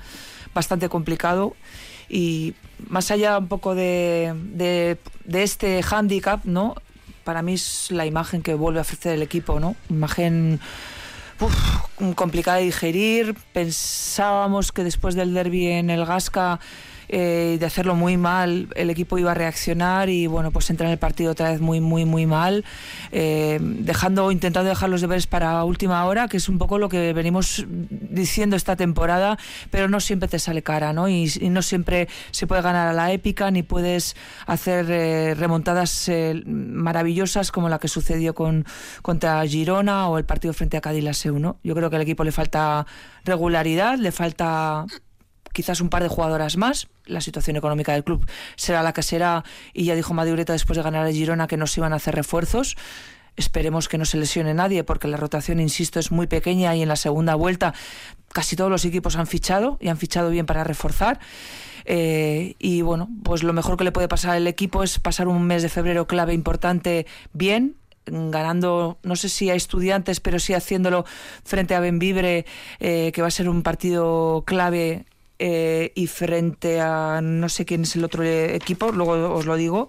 [0.54, 1.54] bastante complicado.
[2.08, 2.54] Y
[2.88, 6.74] más allá un poco de, de, de este hándicap, ¿no?
[7.24, 9.76] Para mí es la imagen que vuelve a ofrecer el equipo, ¿no?
[9.88, 10.58] Imagen
[12.14, 13.36] complicada de digerir.
[13.52, 16.60] Pensábamos que después del derby en el Gasca
[17.14, 20.92] eh, de hacerlo muy mal, el equipo iba a reaccionar y bueno, pues entra en
[20.92, 22.64] el partido otra vez muy, muy, muy mal,
[23.10, 27.12] eh, dejando, intentando dejar los deberes para última hora, que es un poco lo que
[27.12, 29.38] venimos diciendo esta temporada,
[29.70, 31.06] pero no siempre te sale cara, ¿no?
[31.06, 36.42] Y, no siempre se puede ganar a la épica, ni puedes hacer eh, remontadas eh,
[36.46, 38.64] maravillosas como la que sucedió con
[39.02, 41.58] contra Girona o el partido frente a Cádiz la Seu, ¿no?
[41.62, 42.86] Yo creo que al equipo le falta
[43.26, 44.86] regularidad, le falta
[45.52, 46.88] quizás un par de jugadoras más.
[47.04, 48.26] La situación económica del club
[48.56, 51.66] será la que será y ya dijo Madureta después de ganar a Girona que no
[51.66, 52.76] se iban a hacer refuerzos.
[53.36, 56.88] Esperemos que no se lesione nadie porque la rotación, insisto, es muy pequeña y en
[56.88, 57.72] la segunda vuelta
[58.28, 61.18] casi todos los equipos han fichado y han fichado bien para reforzar.
[61.84, 65.44] Eh, y bueno, pues lo mejor que le puede pasar al equipo es pasar un
[65.44, 67.76] mes de febrero clave importante bien,
[68.06, 71.04] ganando, no sé si a estudiantes, pero sí haciéndolo
[71.44, 72.44] frente a Benvibre,
[72.80, 75.04] eh, que va a ser un partido clave,
[75.44, 79.88] eh, y frente a no sé quién es el otro equipo, luego os lo digo.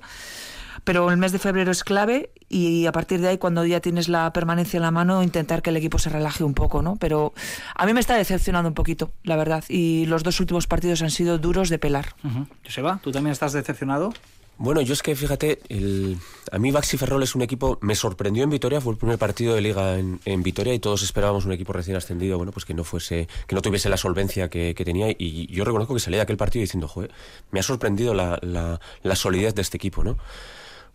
[0.84, 4.10] Pero el mes de febrero es clave y a partir de ahí, cuando ya tienes
[4.10, 6.96] la permanencia en la mano, intentar que el equipo se relaje un poco, ¿no?
[6.96, 7.34] Pero
[7.76, 9.64] a mí me está decepcionando un poquito, la verdad.
[9.70, 12.16] Y los dos últimos partidos han sido duros de pelar.
[12.24, 12.48] Ujú.
[12.66, 14.12] Joseba, ¿tú también estás decepcionado?
[14.58, 16.18] Bueno, yo es que fíjate, el,
[16.52, 19.56] a mí Baxi Ferrol es un equipo, me sorprendió en Vitoria, fue el primer partido
[19.56, 22.74] de liga en, en Vitoria y todos esperábamos un equipo recién ascendido, bueno, pues que
[22.76, 26.18] no fuese, que no tuviese la solvencia que, que tenía y yo reconozco que salí
[26.18, 27.12] de aquel partido diciendo, joder,
[27.52, 30.18] me ha sorprendido la, la, la solidez de este equipo, ¿no?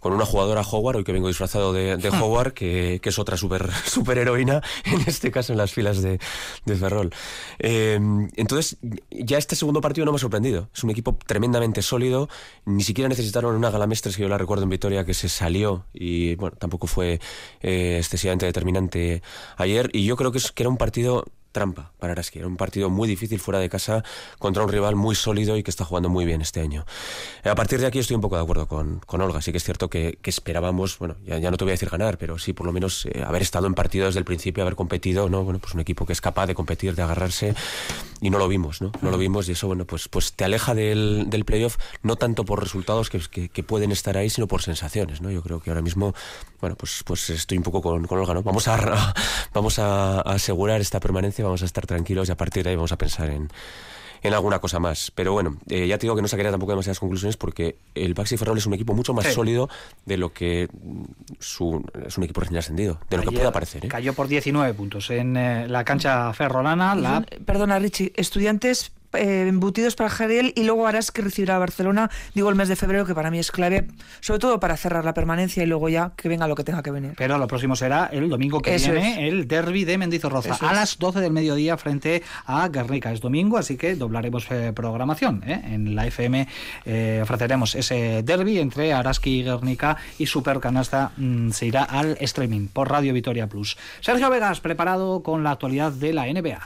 [0.00, 3.36] Con una jugadora Howard, hoy que vengo disfrazado de, de Howard, que, que es otra
[3.36, 6.18] super, superheroína, en este caso en las filas de,
[6.64, 7.10] de Ferrol.
[7.58, 7.98] Eh,
[8.36, 8.78] entonces,
[9.10, 10.68] ya este segundo partido no me ha sorprendido.
[10.74, 12.28] Es un equipo tremendamente sólido.
[12.64, 16.34] Ni siquiera necesitaron una galamestres que yo la recuerdo en Vitoria que se salió y,
[16.36, 17.20] bueno, tampoco fue
[17.60, 19.22] eh, excesivamente determinante
[19.56, 19.90] ayer.
[19.92, 22.38] Y yo creo que, es, que era un partido trampa para Araski.
[22.38, 24.04] Era un partido muy difícil fuera de casa
[24.38, 26.84] contra un rival muy sólido y que está jugando muy bien este año.
[27.44, 29.42] A partir de aquí estoy un poco de acuerdo con, con Olga.
[29.42, 31.88] Sí que es cierto que, que esperábamos, bueno, ya, ya, no te voy a decir
[31.88, 34.76] ganar, pero sí por lo menos eh, haber estado en partido desde el principio, haber
[34.76, 35.44] competido, ¿no?
[35.44, 37.54] Bueno, pues un equipo que es capaz de competir, de agarrarse
[38.20, 38.92] y no lo vimos, ¿no?
[39.00, 42.44] No lo vimos y eso, bueno, pues, pues te aleja del, del playoff no tanto
[42.44, 45.30] por resultados que, que, que, pueden estar ahí, sino por sensaciones, ¿no?
[45.30, 46.14] Yo creo que ahora mismo,
[46.60, 48.42] bueno, pues, pues estoy un poco con, con Olga, ¿no?
[48.42, 49.14] Vamos a,
[49.54, 52.76] vamos a, a asegurar esta permanencia, vamos a estar tranquilos y a partir de ahí
[52.76, 53.48] vamos a pensar en,
[54.22, 55.10] en alguna cosa más.
[55.14, 58.36] Pero bueno, eh, ya te digo que no sacaría tampoco demasiadas conclusiones porque el Baxi
[58.36, 59.32] Ferrol es un equipo mucho más Sí.
[59.32, 59.68] sólido
[60.06, 60.68] de lo que
[61.38, 63.84] su, es un equipo recién ascendido, de lo que pueda parecer.
[63.84, 63.88] ¿eh?
[63.88, 66.94] Cayó por 19 puntos en eh, la cancha ferrolana.
[66.94, 67.24] La...
[67.44, 72.48] Perdona, Richie, estudiantes eh, embutidos para Jariel y luego harás que recibirá a Barcelona, digo
[72.50, 73.88] el mes de febrero, que para mí es clave,
[74.20, 76.90] sobre todo para cerrar la permanencia y luego ya que venga lo que tenga que
[76.90, 77.14] venir.
[77.16, 80.74] Pero lo próximo será el domingo que Eso viene, el derby de Mendizorroza, Eso a
[80.74, 83.12] las 12 del mediodía frente a Guernica.
[83.12, 85.42] Es domingo, así que doblaremos eh, programación.
[85.46, 85.60] ¿eh?
[85.64, 86.46] En la FM
[87.22, 92.90] ofreceremos ese derby entre Araski y Guernica y Supercanasta mm, se irá al streaming por
[92.90, 93.76] Radio Vitoria Plus.
[94.00, 96.60] Sergio Vegas, preparado con la actualidad de la NBA.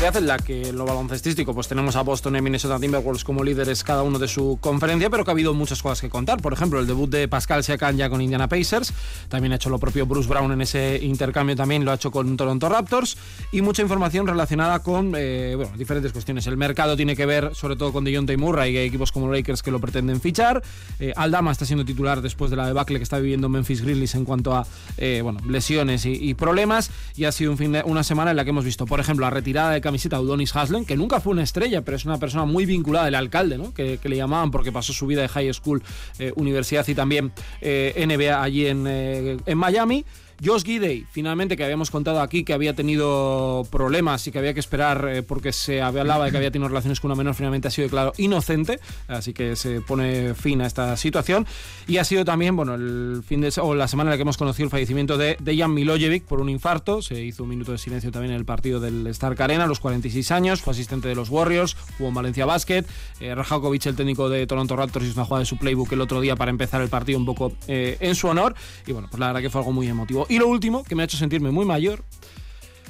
[0.00, 3.84] En la que en lo baloncestístico pues tenemos a Boston y Minnesota Timberwolves como líderes
[3.84, 6.40] cada uno de su conferencia, pero que ha habido muchas cosas que contar.
[6.40, 8.94] Por ejemplo, el debut de Pascal Siakam ya con Indiana Pacers,
[9.28, 12.36] también ha hecho lo propio Bruce Brown en ese intercambio, también lo ha hecho con
[12.36, 13.18] Toronto Raptors
[13.52, 16.46] y mucha información relacionada con eh, bueno, diferentes cuestiones.
[16.46, 19.62] El mercado tiene que ver sobre todo con DeJounte Murray y hay equipos como Lakers
[19.62, 20.62] que lo pretenden fichar.
[20.98, 24.24] Eh, Aldama está siendo titular después de la debacle que está viviendo Memphis Grizzlies en
[24.24, 28.02] cuanto a eh, bueno, lesiones y, y problemas y ha sido un fin de, una
[28.02, 30.84] semana en la que hemos visto, por ejemplo, la retirada de camiseta de Udonis Haslem,
[30.84, 34.16] que nunca fue una estrella, pero es una persona muy vinculada, el alcalde, que le
[34.16, 35.82] llamaban porque pasó su vida de high school,
[36.20, 40.04] eh, universidad y también eh, NBA allí en, eh, en Miami.
[40.44, 44.60] Josh Gidey, finalmente, que habíamos contado aquí que había tenido problemas y que había que
[44.60, 47.70] esperar eh, porque se hablaba de que había tenido relaciones con una menor, finalmente ha
[47.70, 51.46] sido declarado inocente, así que se pone fin a esta situación.
[51.86, 54.64] Y ha sido también, bueno, el fin de la semana en la que hemos conocido
[54.64, 57.02] el fallecimiento de Dejan Milojevic por un infarto.
[57.02, 59.80] Se hizo un minuto de silencio también en el partido del Stark Arena a los
[59.80, 62.84] 46 años, fue asistente de los Warriors, jugó en Valencia Basket.
[63.20, 66.20] Eh, Rajakovic, el técnico de Toronto Raptors, hizo una jugada de su playbook el otro
[66.20, 68.54] día para empezar el partido un poco eh, en su honor.
[68.86, 70.26] Y bueno, pues la verdad que fue algo muy emotivo.
[70.30, 72.04] Y lo último, que me ha hecho sentirme muy mayor,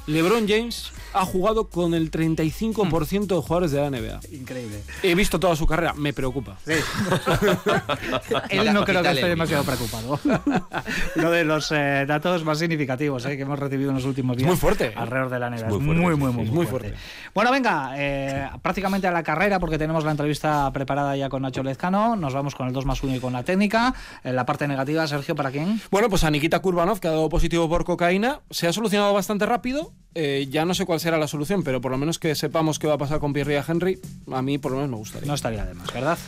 [0.07, 4.21] LeBron James ha jugado con el 35% de jugadores de la NBA.
[4.33, 4.83] Increíble.
[5.03, 6.57] He visto toda su carrera, me preocupa.
[6.65, 6.73] Sí.
[8.51, 10.21] Él no creo que esté demasiado preocupado.
[11.17, 14.49] Lo de los eh, datos más significativos eh, que hemos recibido en los últimos días.
[14.49, 14.93] muy fuerte.
[14.97, 15.57] Alrededor de la NBA.
[15.57, 16.89] muy Es fuerte, muy, sí, muy, muy, es muy muy fuerte.
[16.89, 17.05] fuerte.
[17.35, 21.63] Bueno, venga, eh, prácticamente a la carrera, porque tenemos la entrevista preparada ya con Nacho
[21.63, 22.17] Lezcano.
[22.17, 23.95] Nos vamos con el 2 más 1 y con la técnica.
[24.25, 25.81] En la parte negativa, Sergio, ¿para quién?
[25.91, 29.47] Bueno, pues a Nikita Kurbanov, que ha dado positivo por cocaína, se ha solucionado bastante
[29.47, 32.79] rápido eh, ya no sé cuál será la solución, pero por lo menos que sepamos
[32.79, 33.99] qué va a pasar con Pierre y Henry,
[34.31, 35.27] a mí por lo menos me gustaría.
[35.27, 36.19] No estaría de más, ¿verdad?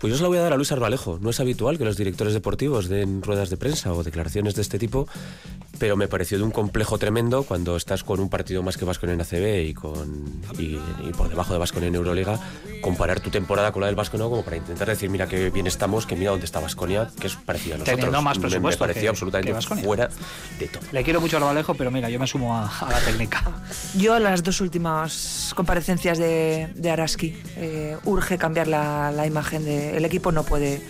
[0.00, 1.18] Pues yo se la voy a dar a Luis Arbalejo.
[1.20, 4.78] No es habitual que los directores deportivos den ruedas de prensa o declaraciones de este
[4.78, 5.06] tipo,
[5.78, 9.06] pero me pareció de un complejo tremendo cuando estás con un partido más que Vasco
[9.06, 12.40] en ACB y, con, y, y por debajo de Vasco en Euroliga,
[12.80, 16.06] comparar tu temporada con la del Vasco como para intentar decir, mira qué bien estamos,
[16.06, 17.96] que mira dónde está Vasconia, que es parecido a nosotros.
[17.96, 20.08] Teniendo más Me- me, presupuesto pareció que- absolutamente que fuera
[20.58, 20.82] de todo.
[20.92, 23.42] Le quiero mucho a Arbalejo, pero mira, yo me sumo a, a la técnica.
[23.96, 29.64] Yo a las dos últimas comparecencias de, de Araski eh, urge cambiar la, la imagen
[29.64, 30.82] de el equipo no puede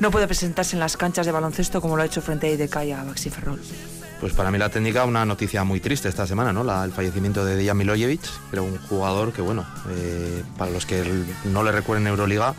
[0.00, 2.84] no puede presentarse en las canchas de baloncesto como lo ha hecho frente a IDK
[2.86, 3.60] y a Baxi Ferrol.
[4.20, 6.62] Pues para mí la técnica una noticia muy triste esta semana, ¿no?
[6.62, 10.84] La- el fallecimiento de Dejan Milojevic, que era un jugador que, bueno, eh, para los
[10.84, 11.02] que
[11.44, 12.54] no le recuerden Euroliga,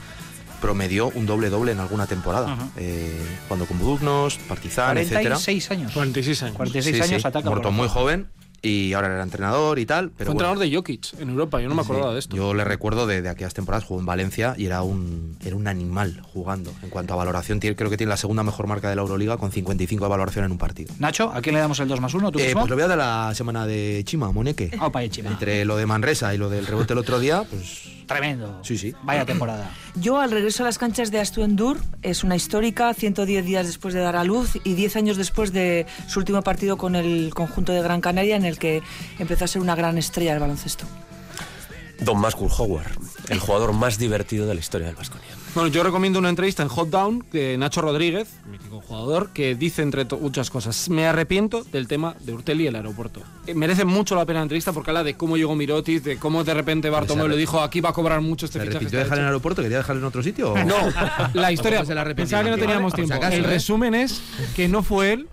[0.59, 2.55] promedió un doble-doble en alguna temporada.
[2.77, 5.35] Eh, cuando con Buduknos, Partizan, etcétera.
[5.35, 5.93] 46 años.
[5.93, 6.57] 46 años.
[6.57, 7.49] 46 Sí, años sí, ataca.
[7.49, 8.27] muerto muy joven
[8.61, 10.11] y ahora era entrenador y tal.
[10.11, 12.35] Pero Fue bueno, entrenador de Jokic en Europa, yo no me acordaba Sí, de esto.
[12.35, 15.67] Yo le recuerdo de, de aquellas temporadas, jugó en Valencia y era un, era un
[15.67, 16.71] animal jugando.
[16.83, 19.37] En cuanto a valoración, tiene- creo que tiene la segunda mejor marca de la Euroliga
[19.37, 20.93] con 55 de valoración en un partido.
[20.99, 22.31] Nacho, ¿a quién le damos el 2 más 1?
[22.31, 22.61] ¿Tú Eh, mismo?
[22.61, 24.71] pues lo voy a dar la semana de Chima, Moneque.
[24.79, 25.29] Opa, y Chima.
[25.31, 28.59] Entre lo de Manresa y lo del rebote el otro día, pues Tremendo.
[28.63, 28.93] Sí, sí.
[29.03, 29.71] Vaya temporada.
[29.95, 34.01] Yo al regreso a las canchas de Astuendur es una histórica, 110 días después de
[34.01, 37.81] dar a luz y 10 años después de su último partido con el conjunto de
[37.81, 38.81] Gran Canaria en el que
[39.19, 40.85] empezó a ser una gran estrella del baloncesto.
[41.99, 42.87] Don Mascul Howard,
[43.29, 45.27] el jugador más divertido de la historia del Vasconia.
[45.53, 49.83] Bueno, yo recomiendo una entrevista en Hot Down de Nacho Rodríguez, mítico jugador, que dice
[49.83, 50.89] entre muchas cosas.
[50.89, 53.21] Me arrepiento del tema de Urtel y el aeropuerto.
[53.45, 56.43] Eh, merece mucho la pena la entrevista porque habla de cómo llegó Mirotis, de cómo
[56.43, 58.79] de repente Bartomeu le dijo aquí va a cobrar mucho este ¿Se fichaje.
[58.79, 59.33] repitió está dejar en el hecho".
[59.33, 59.61] aeropuerto?
[59.61, 60.53] ¿Quería dejarlo en otro sitio?
[60.53, 60.75] o- No,
[61.33, 61.85] la historia.
[61.85, 63.13] Se la Pensaba que no teníamos tiempo.
[63.13, 63.47] acaso, el ¿eh?
[63.47, 64.21] resumen es
[64.55, 65.27] que no fue él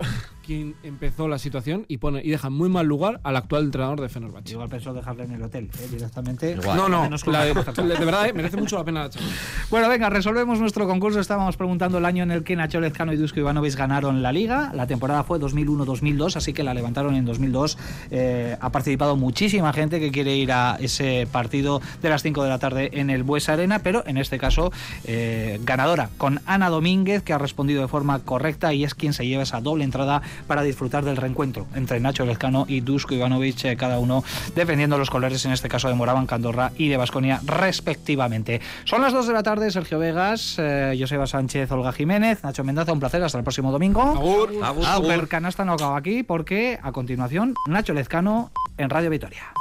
[0.49, 4.01] quien empezó la situación y pone y deja en muy mal lugar al actual entrenador
[4.01, 4.51] de Fenerbahce.
[4.53, 5.89] Igual pensó dejarle en el hotel, ¿eh?
[5.91, 6.53] directamente.
[6.53, 6.75] Igual.
[6.75, 9.29] No, no, la- de verdad eh, merece mucho la pena la charla.
[9.69, 11.21] Bueno, venga, resolvemos nuestro concurso.
[11.21, 14.73] Estábamos preguntando el año en el que Nacho Lezcano y Dusko Ivanovic ganaron la liga.
[14.75, 17.77] La temporada fue 2001-2002, así que la levantaron en 2002.
[18.11, 22.49] Eh, ha participado muchísima gente que quiere ir a ese partido de las 5 de
[22.49, 24.73] la tarde en el Bues Arena, pero en este caso
[25.05, 29.27] eh, ganadora con Ana Domínguez, que ha respondido de forma correcta y es quien se
[29.27, 33.77] lleva esa doble entrada para disfrutar del reencuentro entre Nacho Lezcano y Dusko Ivanovic, eh,
[33.77, 34.25] cada uno
[34.55, 38.61] defendiendo los colores, en este caso de Moraban, Candorra y de Basconia, respectivamente.
[38.85, 42.93] Son las 2 de la tarde, Sergio Vegas, eh, Joseba Sánchez, Olga Jiménez, Nacho Mendaza,
[42.93, 44.03] un placer, hasta el próximo domingo.
[44.03, 44.53] Agur.
[44.97, 49.58] Super Canasta no acaba aquí porque a continuación Nacho Lezcano en Radio Vitoria.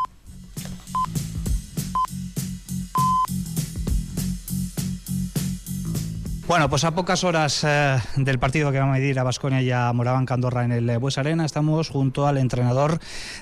[6.48, 9.70] Bueno, pues a pocas horas eh, del partido que va a medir a Basconia y
[9.70, 13.00] a Moraván Candorra en el eh, Bues Arena, estamos junto al entrenador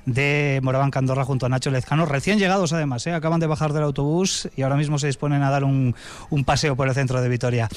[0.08, 3.84] de Moraván Candorra, junto a Nacho Lezcano, recién llegados además, eh, acaban de bajar del
[3.84, 5.96] autobús y ahora mismo se disponen a dar un,
[6.32, 7.70] un paseo por el centro de Vitoria.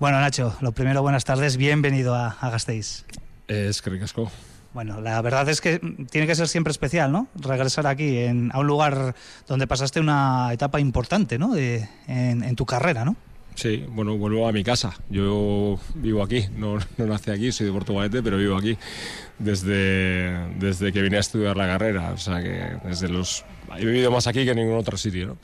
[0.00, 3.04] Bueno, Nacho, lo primero, buenas tardes, bienvenido a, a Gasteiz.
[3.48, 4.30] Es que ricasco.
[4.72, 7.26] Bueno, la verdad es que tiene que ser siempre especial, ¿no?
[7.34, 9.14] Regresar aquí, en, a un lugar
[9.46, 11.52] donde pasaste una etapa importante, ¿no?
[11.52, 13.16] De- en, en tu carrera, ¿no?
[13.54, 14.94] Sí, bueno, vuelvo a mi casa.
[15.10, 18.76] Yo vivo aquí, no, no nací aquí, soy de Portugalete, pero vivo aquí
[19.38, 22.12] desde, desde que vine a estudiar la carrera.
[22.12, 23.44] O sea que desde los.
[23.76, 25.38] He vivido más aquí que en ningún otro sitio, ¿no?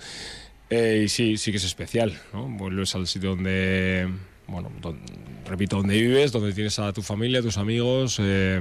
[0.71, 2.47] Eh, y sí, sí que es especial, ¿no?
[2.49, 4.09] Vuelves al sitio donde.
[4.47, 4.71] Bueno,
[5.47, 8.59] repito, donde vives, donde tienes a tu familia, tus amigos eh,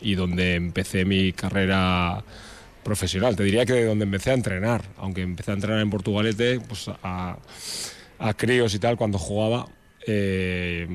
[0.00, 2.24] y donde empecé mi carrera
[2.82, 3.36] profesional.
[3.36, 6.90] Te diría que de donde empecé a entrenar, aunque empecé a entrenar en Portugalete, pues
[7.02, 7.36] a,
[8.20, 9.66] a críos y tal cuando jugaba.
[10.06, 10.88] eh,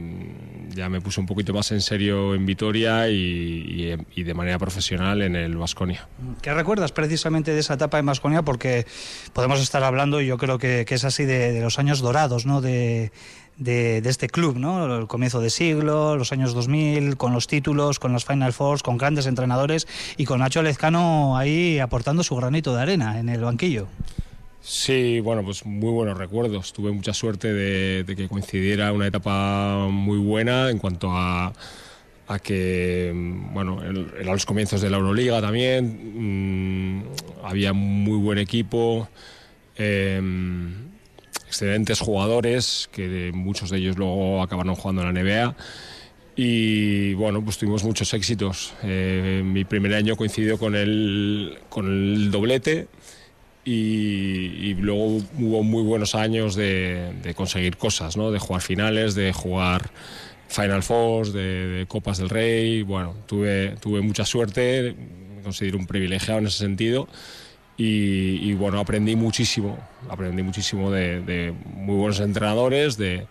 [0.73, 4.57] ya me puse un poquito más en serio en Vitoria y, y- y de manera
[4.57, 6.07] profesional en el Vasconia.
[6.41, 8.41] ¿Qué recuerdas precisamente de esa etapa en Vasconia?
[8.41, 8.85] Porque
[9.31, 12.61] podemos estar hablando, y yo creo que, es así, de, los años dorados, ¿no?
[12.61, 13.11] De,
[13.57, 14.97] de- este club, ¿no?
[14.97, 18.97] El comienzo de siglo, los años 2000, con los títulos, con las Final Fours, con
[18.97, 23.87] grandes entrenadores y con Nacho Lezcano ahí aportando su granito de arena en el banquillo.
[24.67, 26.73] Sí, bueno, pues muy buenos recuerdos.
[26.73, 31.53] Tuve mucha suerte de, que coincidiera una etapa muy buena en cuanto a,
[32.27, 33.11] a que,
[33.53, 36.97] bueno, el- eran los comienzos de la Euroliga también.
[36.99, 37.03] mm,
[37.43, 39.07] había muy buen equipo,
[39.75, 40.73] em,
[41.47, 45.55] excelentes jugadores, que muchos de ellos luego acabaron jugando en la NBA.
[46.35, 48.73] Y bueno, pues tuvimos muchos éxitos.
[48.83, 52.87] Eh, mi primer año coincidió con el, con el doblete
[53.65, 58.31] y, luego hubo muy buenos años de, conseguir cosas, ¿no?
[58.31, 59.89] de jugar finales, de jugar
[60.47, 62.83] Final Fours, de, Copas del Rey.
[62.83, 64.95] Bueno, tuve, tuve mucha suerte,
[65.43, 67.07] considero un privilegiado en ese sentido.
[67.77, 69.77] Y, bueno, aprendí muchísimo,
[70.09, 73.27] aprendí muchísimo de, muy buenos entrenadores, de,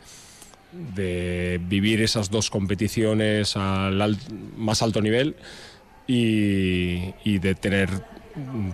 [1.68, 4.18] vivir esas dos competiciones al
[4.57, 5.37] más alto nivel
[6.09, 7.89] y de tener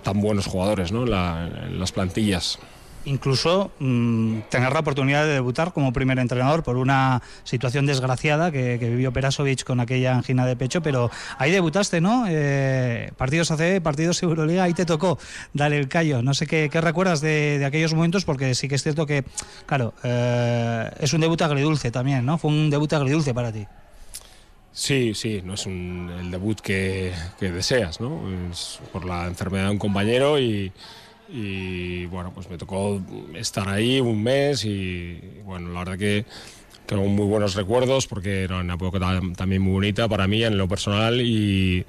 [0.02, 1.04] tan buenos jugadores ¿no?
[1.06, 2.58] la- las plantillas.
[3.06, 8.76] incluso mm, tener la oportunidad de debutar como primer entrenador por una situación desgraciada que,
[8.78, 12.26] vivió Perasovic con aquella angina de pecho, pero ahí debutaste, ¿no?
[12.28, 15.18] Eh, partidos ACB, partidos Euroliga, ahí te tocó
[15.54, 16.22] dar el callo.
[16.22, 19.24] No sé qué, recuerdas de, de aquellos momentos, porque sí que es cierto que,
[19.64, 22.36] claro, eh, es un debut agridulce también, ¿no?
[22.36, 23.66] Fue un debut agridulce para ti.
[24.72, 28.20] Sí, sí, no es un- el debut que, deseas, ¿no?
[28.50, 30.72] Es por la enfermedad de un compañero y,
[32.06, 33.00] bueno, pues me tocó
[33.34, 36.24] estar ahí un mes y bueno, la verdad que
[36.86, 40.56] tengo muy buenos recuerdos porque era una época tam- también muy bonita para mí en
[40.58, 41.84] lo personal y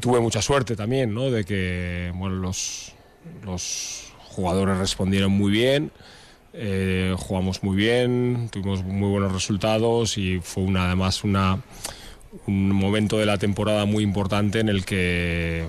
[0.00, 1.30] tuve mucha suerte también, ¿no?
[1.30, 2.92] De que, bueno, los,
[3.44, 5.90] los jugadores respondieron muy bien.
[6.56, 11.60] Eh, jugamos muy bien, tuvimos muy buenos resultados y fue una, además una,
[12.46, 15.66] un momento de la temporada muy importante en el que,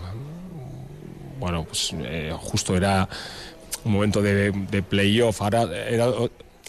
[1.39, 3.09] bueno, pues eh, justo era
[3.83, 5.41] un momento de, de playoff.
[5.41, 6.07] Ahora era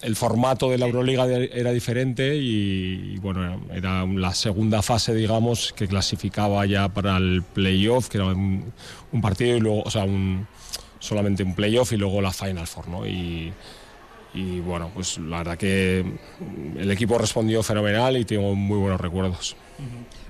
[0.00, 5.74] el formato de la Euroliga era diferente y, y, bueno, era la segunda fase, digamos,
[5.74, 8.72] que clasificaba ya para el playoff, que era un,
[9.12, 10.46] un partido y luego, o sea, un,
[11.00, 13.06] solamente un playoff y luego la Final Four, ¿no?
[13.06, 13.52] Y,
[14.36, 16.04] y bueno, pues la verdad que
[16.76, 19.56] el equipo respondió fenomenal y tengo muy buenos recuerdos.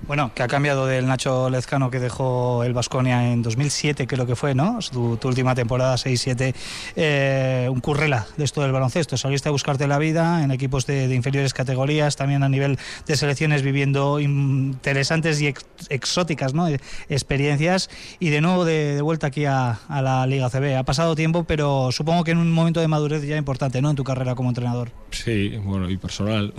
[0.05, 4.35] Bueno, que ha cambiado del Nacho Lezcano que dejó el Vasconia en 2007, creo que
[4.35, 4.77] fue, ¿no?
[4.91, 6.53] Tu, tu última temporada, 6-7.
[6.95, 9.17] Eh, un currela de esto del baloncesto.
[9.17, 12.77] Saliste a buscarte la vida en equipos de, de inferiores categorías, también a nivel
[13.07, 16.67] de selecciones, viviendo interesantes y ex- exóticas ¿no?
[17.09, 17.89] Experiencias.
[18.19, 20.77] Y de nuevo de, de vuelta aquí a, a la Liga CB.
[20.77, 23.89] Ha pasado tiempo, pero supongo que en un momento de madurez ya importante, ¿no?
[23.89, 24.91] En tu carrera como entrenador.
[25.11, 26.53] Sí, bueno, y personal.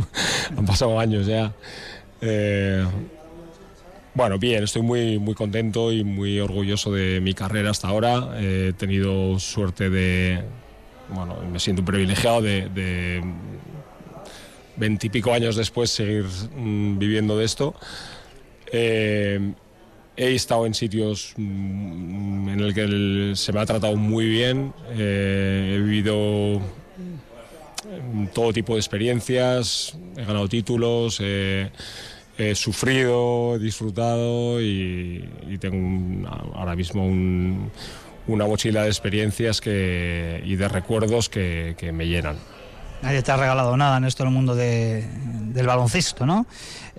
[0.56, 1.52] Han pasado años ya.
[2.20, 2.84] Eh,
[4.14, 8.34] bueno, bien, estoy muy, muy contento y muy orgulloso de mi carrera hasta ahora.
[8.36, 10.42] Eh, he tenido suerte de.
[11.08, 13.22] Bueno, me siento privilegiado de,
[14.76, 16.24] veintipico años después seguir
[16.56, 17.74] mm, viviendo de esto.
[18.70, 19.52] Eh,
[20.16, 24.72] he estado en sitios mm, en el que se me ha tratado muy bien.
[24.96, 26.60] He vivido
[28.32, 31.70] todo tipo de experiencias, he ganado títulos, he
[32.54, 35.24] sufrido, he disfrutado y,
[35.60, 37.70] tengo ahora mismo un-
[38.26, 42.36] una mochila de experiencias y de recuerdos que me llenan.
[43.02, 45.06] Nadie te ha regalado nada en esto del mundo de-
[45.52, 46.46] del baloncesto, ¿no?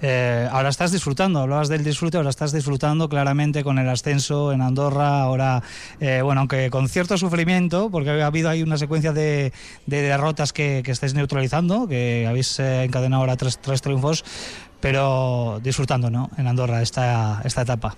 [0.02, 4.62] Eh, ahora estás disfrutando, hablabas del disfrute, ahora estás disfrutando claramente con el ascenso en
[4.62, 5.62] Andorra, ahora,
[6.00, 9.52] eh, bueno, aunque con cierto sufrimiento, porque ha habido ahí una secuencia de,
[9.88, 14.24] de derrotas que, que estáis neutralizando, que habéis eh, encadenado ahora tres, tres triunfos,
[14.80, 16.30] pero disfrutando, ¿no?
[16.38, 17.96] En Andorra esta, esta etapa.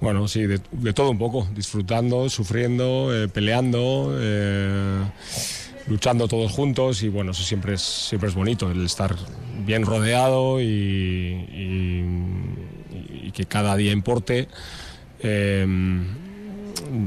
[0.00, 0.60] Bueno, sí, de,
[0.92, 4.16] todo un poco, disfrutando, sufriendo, peleando,
[5.88, 9.16] luchando todos juntos y bueno, eso siempre es, siempre es bonito, el estar
[9.64, 11.44] bien rodeado y,
[13.34, 14.48] que cada día importe.
[15.20, 15.66] Eh,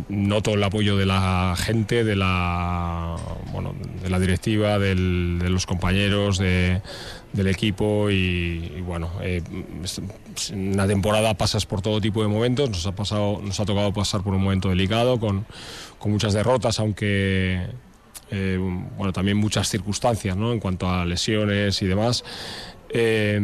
[0.10, 3.16] noto el apoyo de la gente, de la,
[3.52, 6.82] bueno, de la directiva, de los compañeros, de-
[7.34, 9.42] del equipo y, bueno, eh,
[10.54, 14.22] una temporada pasas por todo tipo de momentos, nos ha, pasado, nos ha tocado pasar
[14.22, 15.46] por un momento delicado con,
[15.98, 17.68] con muchas derrotas, aunque
[18.32, 18.58] eh,
[18.98, 20.54] bueno, también muchas circunstancias ¿no?
[20.54, 22.24] en cuanto a lesiones y demás.
[22.90, 23.40] Eh,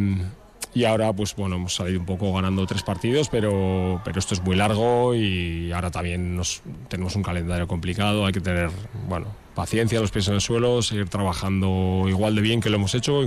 [0.74, 4.44] y ahora, pues bueno, hemos salido un poco ganando tres partidos, pero, pero esto es
[4.44, 8.28] muy largo y ahora también nos, tenemos un calendario complicado.
[8.28, 8.70] Hay que tener,
[9.08, 9.26] bueno,
[9.56, 13.24] paciencia, los pies en el suelo, seguir trabajando igual de bien que lo hemos hecho,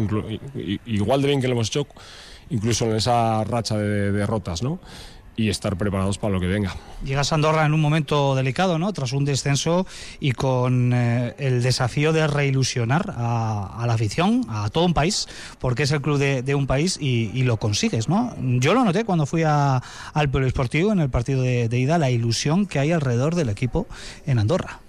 [0.87, 1.89] igual de bien que lo hemos hecho,
[2.51, 4.79] incluso en esa racha de derrotas, ¿no?
[5.41, 6.77] Y estar preparados para lo que venga.
[7.03, 8.93] Llegas a Andorra en un momento delicado, ¿no?
[8.93, 9.87] Tras un descenso
[10.21, 15.27] y con eh, el desafío de reilusionar a, a la afición, a todo un país,
[15.59, 18.35] porque es el club de, de un país y, y lo consigues, ¿no?
[18.59, 19.83] Yo lo noté cuando fui a-
[20.13, 23.87] al Polideportivo en el partido de, de ida, la ilusión que hay alrededor del equipo
[24.27, 24.81] en Andorra.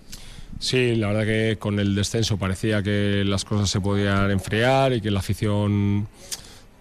[0.59, 4.99] Sí, la verdad que con el descenso parecía que las cosas se podían enfriar y
[5.01, 6.07] que la afición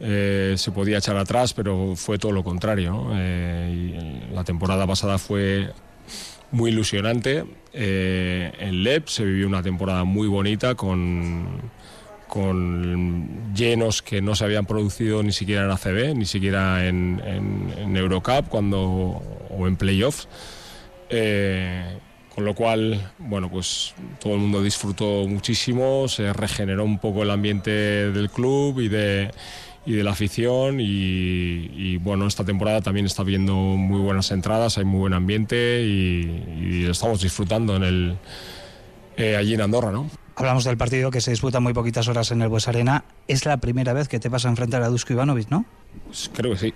[0.01, 3.11] eh, se podía echar atrás, pero fue todo lo contrario.
[3.15, 5.71] Eh, la temporada pasada fue
[6.51, 7.45] muy ilusionante.
[7.73, 11.47] Eh, en LEP se vivió una temporada muy bonita con,
[12.27, 18.49] con llenos que no se habían producido ni siquiera en ACB, ni siquiera en Eurocup
[18.49, 20.27] cuando, o en playoffs.
[21.11, 21.99] Eh,
[22.35, 27.31] con lo cual, bueno, pues todo el mundo disfrutó muchísimo, se regeneró un poco el
[27.31, 29.33] ambiente del club y de,
[29.91, 34.79] y de la afición y, y, bueno, esta temporada también está viendo muy buenas entradas,
[34.79, 38.17] hay muy buen ambiente y, estamos disfrutando en el,
[39.17, 40.09] eh, allí en Andorra, ¿no?
[40.37, 43.05] Hablamos del partido que se disputa muy poquitas horas en el Bues Arena.
[43.27, 45.65] Es la primera vez que te vas a enfrentar a Dusko Ivanovic, ¿no?
[46.07, 46.75] Pues creo que sí.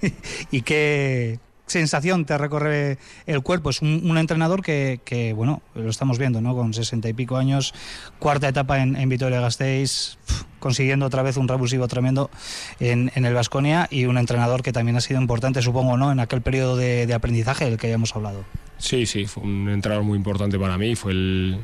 [0.50, 1.38] ¿Y qué
[1.70, 3.70] sensación te recorre el cuerpo?
[3.70, 6.54] Es un, entrenador que, bueno, lo estamos viendo, ¿no?
[6.54, 7.72] Con sesenta y pico años,
[8.18, 10.18] cuarta etapa en, en Vitoria-Gasteiz,
[10.58, 12.30] consiguiendo otra vez un revulsivo tremendo
[12.78, 16.12] en, el Vasconia y un entrenador que también ha sido importante, supongo, ¿no?
[16.12, 18.44] En aquel periodo de, aprendizaje del que ya hablado.
[18.78, 20.94] Sí, sí, fue un entrenador muy importante para mí.
[20.96, 21.58] Fue el,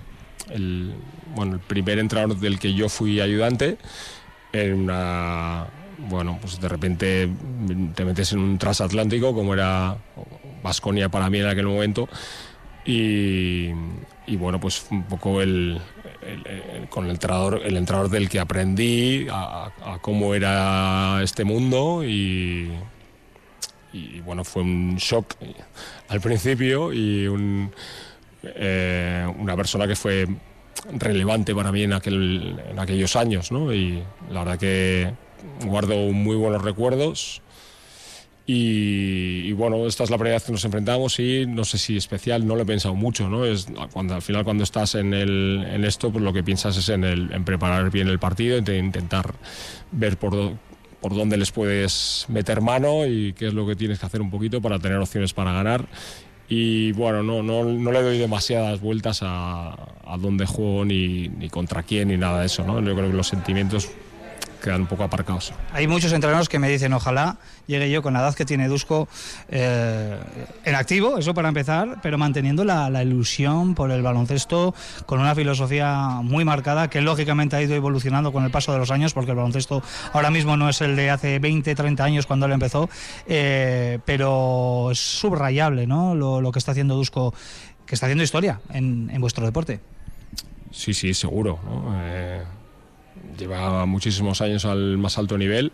[0.51, 0.95] el,
[1.35, 3.79] bueno, el primer entrenador del que yo fui ayudante.
[4.53, 5.67] En una,
[5.99, 7.29] bueno, pues de repente
[7.95, 9.97] te metes en un transatlántico como era
[10.63, 12.09] Vasconia para mí en aquel momento.
[12.85, 13.73] Y,
[14.37, 15.81] bueno, pues un poco el,
[16.89, 22.71] con el entrenador, el entrenador del que aprendí a, cómo era este mundo y,
[24.25, 25.35] bueno, fue un shock
[26.09, 27.27] al principio y
[28.43, 30.29] eh, una persona que fue
[30.93, 33.73] relevante para mí en, aquel, en aquellos años, ¿no?
[33.73, 35.26] Y la verdad que
[35.65, 37.43] guardo muy buenos recuerdos.
[38.49, 41.97] Y, y bueno, esta es la primera vez que nos enfrentamos y no sé si
[41.97, 43.45] especial, no lo he pensado mucho, ¿no?
[43.45, 46.89] Es cuando al final cuando estás en, el, en esto, pues lo que piensas es
[46.91, 49.35] en, el, en preparar bien el partido, en intentar
[49.91, 50.53] ver por,
[51.01, 54.31] por dónde les puedes meter mano y qué es lo que tienes que hacer un
[54.31, 55.89] poquito para tener opciones para ganar.
[56.49, 59.73] Y bueno, no, no, no le doy demasiadas vueltas a,
[60.05, 62.81] a dónde juego ni, ni contra quién ni nada de eso, ¿no?
[62.81, 63.91] Yo creo que los sentimientos
[64.67, 65.53] quedan un poco aparcados.
[65.73, 67.37] Hay muchos entrenadores que me dicen, ojalá
[67.69, 69.07] llegue yo con la edad que tiene Dusko
[69.49, 70.19] eh,
[70.65, 74.75] en activo, eso para empezar, pero manteniendo la, la ilusión por el baloncesto,
[75.07, 78.91] con una filosofía muy marcada que lógicamente ha ido evolucionando con el paso de los
[78.91, 82.47] años, porque el baloncesto ahora mismo no es el de hace 20, 30 años cuando
[82.47, 82.91] él empezó,
[83.29, 86.17] eh, pero es subrayable ¿no?
[86.17, 87.33] lo, lo que está haciendo Dusko,
[87.87, 89.79] que está haciendo historia en, en vuestro deporte.
[90.73, 91.61] Sí, sí, seguro.
[91.65, 91.95] ¿no?
[92.03, 92.43] Eh,
[93.37, 95.73] lleva muchísimos años al más alto nivel.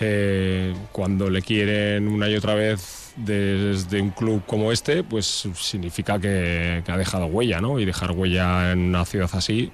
[0.00, 6.18] Eh, cuando le quieren una y otra vez desde un club como este, pues significa
[6.18, 7.78] que, que ha dejado huella, ¿no?
[7.78, 9.70] Y dejar huella en una ciudad así,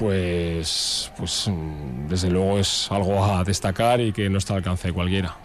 [0.00, 1.50] pues, pues
[2.08, 5.36] desde luego es algo a destacar y que no está al alcance de cualquiera.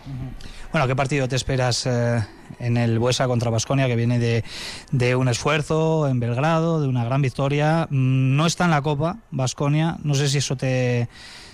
[0.72, 2.24] Bueno, ¿qué partido te esperas eh,
[2.60, 4.43] en el Buesa contra Basconia, que viene de,
[4.91, 7.88] de un esfuerzo en Belgrado, de una gran victoria?
[7.89, 9.98] Mm, No está en la Copa, Basconia.
[10.04, 11.08] No sé si eso te,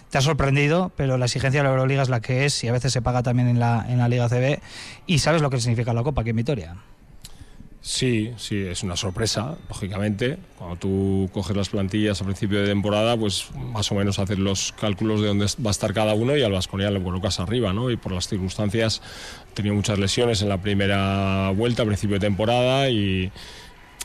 [0.10, 2.72] te ha sorprendido, pero la exigencia de la Euroliga es la que es y a
[2.72, 4.60] veces se paga también en la, en la Liga CB.
[5.08, 6.76] Y sabes lo que significa la Copa aquí en Vitoria.
[7.84, 10.38] Sí, sí, es una sorpresa, lógicamente.
[10.56, 14.72] Cuando tú coges las plantillas a principio de temporada, pues más o menos haces los
[14.74, 17.90] cálculos de dónde va a estar cada uno y al Vasconia lo colocas arriba, ¿no?
[17.90, 19.02] Y por las circunstancias,
[19.56, 23.32] tenido muchas lesiones en la primera vuelta, a principio de temporada, y,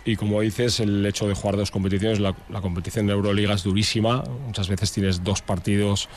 [0.06, 3.62] y como dices, el hecho de jugar dos competiciones, la, la competición de Euroliga es
[3.62, 4.24] durísima.
[4.46, 6.08] Muchas veces tienes dos partidos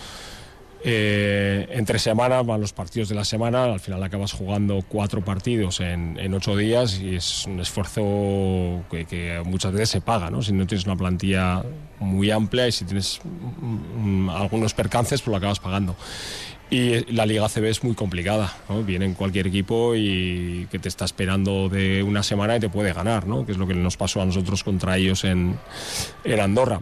[0.81, 5.81] eh, entre semana, van los partidos de la semana, al final acabas jugando cuatro partidos
[5.81, 10.41] en, en ocho días y es un esfuerzo que, muchas veces se paga, ¿no?
[10.41, 11.63] Si no tienes una plantilla
[11.99, 15.95] muy amplia y si tienes mm, mm, algunos percances, pues lo acabas pagando.
[16.71, 18.83] Y la Liga CB es muy complicada, ¿no?
[18.83, 23.27] Viene cualquier equipo y que te está esperando de una semana y te puede ganar,
[23.27, 23.45] ¿no?
[23.45, 25.57] Que es lo que nos pasó a nosotros contra ellos en,
[26.23, 26.79] en Andorra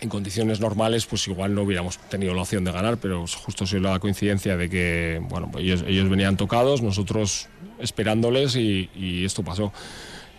[0.00, 3.80] en condiciones normales pues igual no hubiéramos tenido la opción de ganar, pero justo se
[3.80, 9.42] la coincidencia de que bueno, pues ellos, ellos venían tocados, nosotros esperándoles y, y esto
[9.42, 9.72] pasó.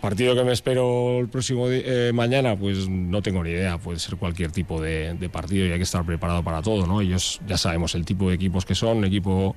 [0.00, 4.16] Partido que me espero el próximo eh, mañana, pues no tengo ni idea, puede ser
[4.16, 7.00] cualquier tipo de, de partido y hay que estar preparado para todo, ¿no?
[7.00, 9.56] Ellos ya sabemos el tipo de equipos que son, un equipo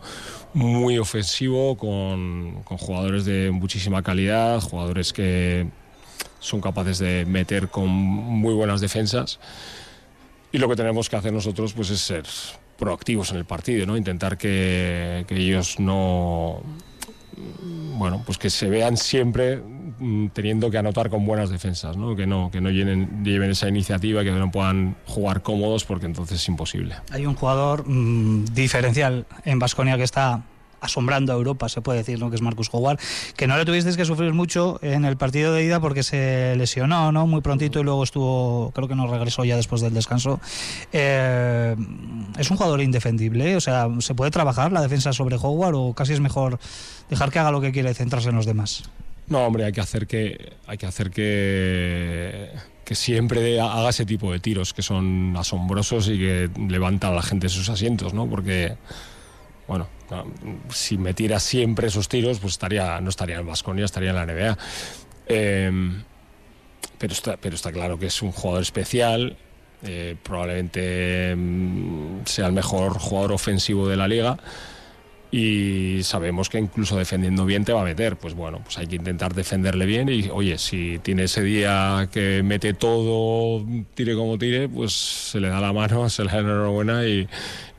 [0.54, 5.68] muy ofensivo, con, con jugadores de muchísima calidad, jugadores que
[6.40, 9.40] son capaces de meter con muy buenas defensas.
[10.52, 12.24] Y lo que tenemos que hacer nosotros pues es ser
[12.78, 13.98] proactivos en el partido, ¿no?
[13.98, 16.62] Intentar que, que ellos no
[17.98, 22.16] bueno, pues que se vean siempre mm, teniendo que anotar con buenas defensas, ¿no?
[22.16, 26.42] Que no, que no llenen- lleven esa iniciativa, que no puedan jugar cómodos porque entonces
[26.42, 26.96] es imposible.
[27.12, 30.42] Hay un jugador mm, diferencial en Basconia que está
[30.82, 32.30] asombrando a Europa, se puede decir, ¿no?
[32.30, 33.00] que es Marcus Howard,
[33.36, 37.12] que no le tuvisteis que sufrir mucho en el partido de ida porque se lesionó
[37.12, 37.28] ¿no?
[37.28, 40.40] muy prontito y luego estuvo, creo que no regresó ya después del descanso.
[40.92, 41.76] Eh,
[42.38, 46.14] es un jugador indefendible, o sea, ¿se puede trabajar la defensa sobre Howard o casi
[46.14, 46.60] es mejor
[47.10, 48.84] dejar que haga lo que quiere y centrarse en los demás?
[49.28, 52.50] No, hombre, hay que hacer que hay que hacer que
[52.90, 57.22] que siempre haga ese tipo de tiros que son asombrosos y que levantan a la
[57.22, 58.28] gente de sus asientos, ¿no?
[58.28, 58.78] Porque
[59.70, 60.26] bueno, no,
[60.74, 64.26] si me tira siempre esos tiros, pues estaría no estaría en Vasconia, estaría en la
[64.26, 64.58] NBA.
[65.28, 65.72] Eh,
[66.98, 69.38] pero está, pero está claro que es un jugador especial.
[69.84, 74.38] eh, probablemente mm, sea el mejor jugador ofensivo de la liga
[75.32, 78.18] y sabemos que incluso defendiendo bien te va a meter.
[78.18, 82.42] Pues bueno, pues hay que intentar defenderle bien y oye, si tiene ese día que
[82.44, 83.64] mete todo,
[83.94, 87.28] tire como tire, pues se le da la mano, se le da enhorabuena y,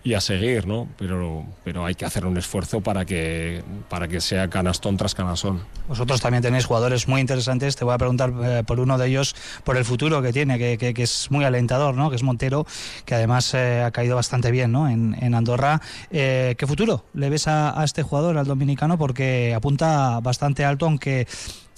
[0.02, 0.88] y a seguir, ¿no?
[0.98, 5.60] Pero, pero hay que hacer un esfuerzo para que, para que sea canastón tras canastón.
[5.88, 7.76] Vosotros también tenéis jugadores muy interesantes.
[7.76, 10.78] Te voy a preguntar eh, por uno de ellos, por el futuro que tiene, que,
[10.78, 12.08] que- que es muy alentador, ¿no?
[12.08, 12.66] que es Montero,
[13.04, 14.88] que además eh, ha caído bastante bien ¿no?
[14.88, 15.82] en, en Andorra.
[16.10, 18.96] Eh, ¿Qué futuro le ves a, a este jugador, al dominicano?
[18.96, 21.26] Porque apunta bastante alto, aunque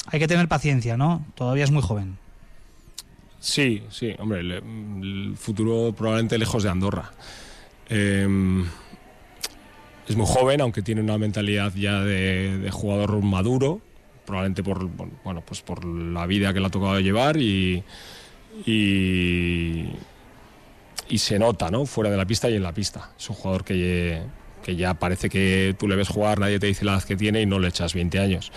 [0.07, 1.27] hay que tener paciencia, ¿no?
[1.35, 2.19] Todavía es muy joven.
[3.40, 7.11] Sí, sí, hombre, le- el futuro probablemente lejos de Andorra.
[7.94, 8.64] Eh,
[10.09, 13.81] es muy joven, aunque tiene una mentalidad ya de, jugador maduro,
[14.24, 14.89] probablemente por,
[15.24, 17.85] bueno, pues por la vida que le ha tocado llevar y
[21.14, 21.85] se nota, ¿no?
[21.85, 23.10] Fuera de la pista y en la pista.
[23.19, 24.23] Es un jugador que,
[24.62, 27.43] que ya parece que tú le ves jugar, nadie te dice la edad que tiene
[27.43, 28.52] y no le echas 20 años.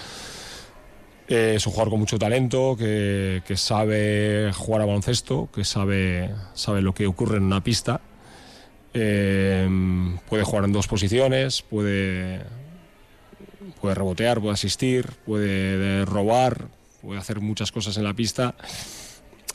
[1.27, 6.33] Eh, es un jugador con mucho talento, que, que sabe jugar a baloncesto, que sabe,
[6.53, 7.99] sabe lo que ocurre en una pista.
[8.97, 9.67] Eh,
[10.30, 12.41] puede jugar en dos posiciones, puede,
[13.81, 16.69] puede rebotear, puede asistir, puede robar,
[17.01, 18.55] puede hacer muchas cosas en la pista.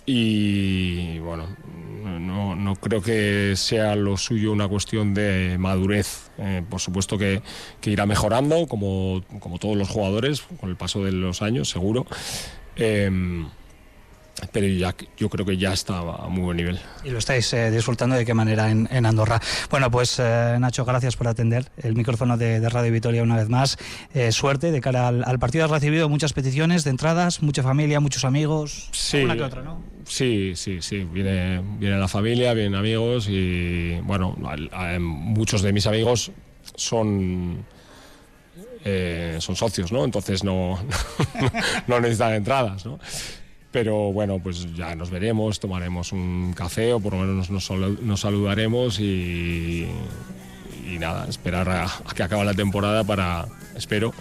[0.05, 1.57] Y bueno,
[2.05, 6.31] no, no creo que sea lo suyo una cuestión de madurez.
[6.37, 7.41] Eh, por supuesto que,
[7.81, 12.07] que irá mejorando, como, como todos los jugadores, con el paso de los años, seguro.
[12.77, 13.11] Eh,
[14.53, 16.81] pero ya, yo creo que ya está a muy buen nivel.
[17.05, 19.41] Y lo estáis eh, disfrutando de qué manera en, en Andorra.
[19.71, 23.49] Bueno, pues eh, Nacho, gracias por atender el micrófono de, de Radio Vitoria una vez
[23.49, 23.77] más.
[24.15, 25.65] Eh, suerte de cara al, al partido.
[25.65, 28.89] Has recibido muchas peticiones de entradas, mucha familia, muchos amigos.
[28.93, 29.83] Sí, que otra, ¿no?
[30.07, 31.05] sí, sí, sí.
[31.05, 34.37] Viene, viene la familia, vienen amigos y bueno,
[34.73, 36.33] a- muchos de mis amigos
[36.75, 37.65] son
[38.85, 40.05] eh, son socios, ¿no?
[40.05, 40.79] Entonces no,
[41.87, 42.99] no necesitan entradas, ¿no?
[43.73, 48.21] Pero bueno, pues ya nos veremos, tomaremos un café o por lo menos nos, nos
[48.21, 49.87] saludaremos y,
[50.87, 54.13] y nada, esperar a, a que acabe la temporada para, espero,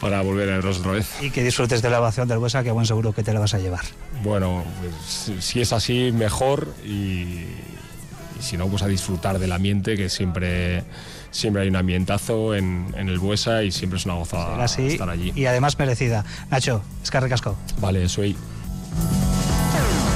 [0.00, 1.08] para volver a otra vez.
[1.22, 3.54] Y que disfrutes de la ovación del Buesa, que buen seguro que te la vas
[3.54, 3.84] a llevar.
[4.24, 7.46] Bueno, pues, si- es así, mejor y, y
[8.40, 10.82] si no, pues a disfrutar del ambiente, que siempre,
[11.30, 15.08] siempre hay un ambientazo en, en el Buesa y siempre es una gozada así estar
[15.08, 15.32] allí.
[15.36, 16.24] y además merecida.
[16.50, 17.56] Nacho, es que recasco.
[17.80, 18.34] Vale, soy.
[18.92, 20.09] Thank you.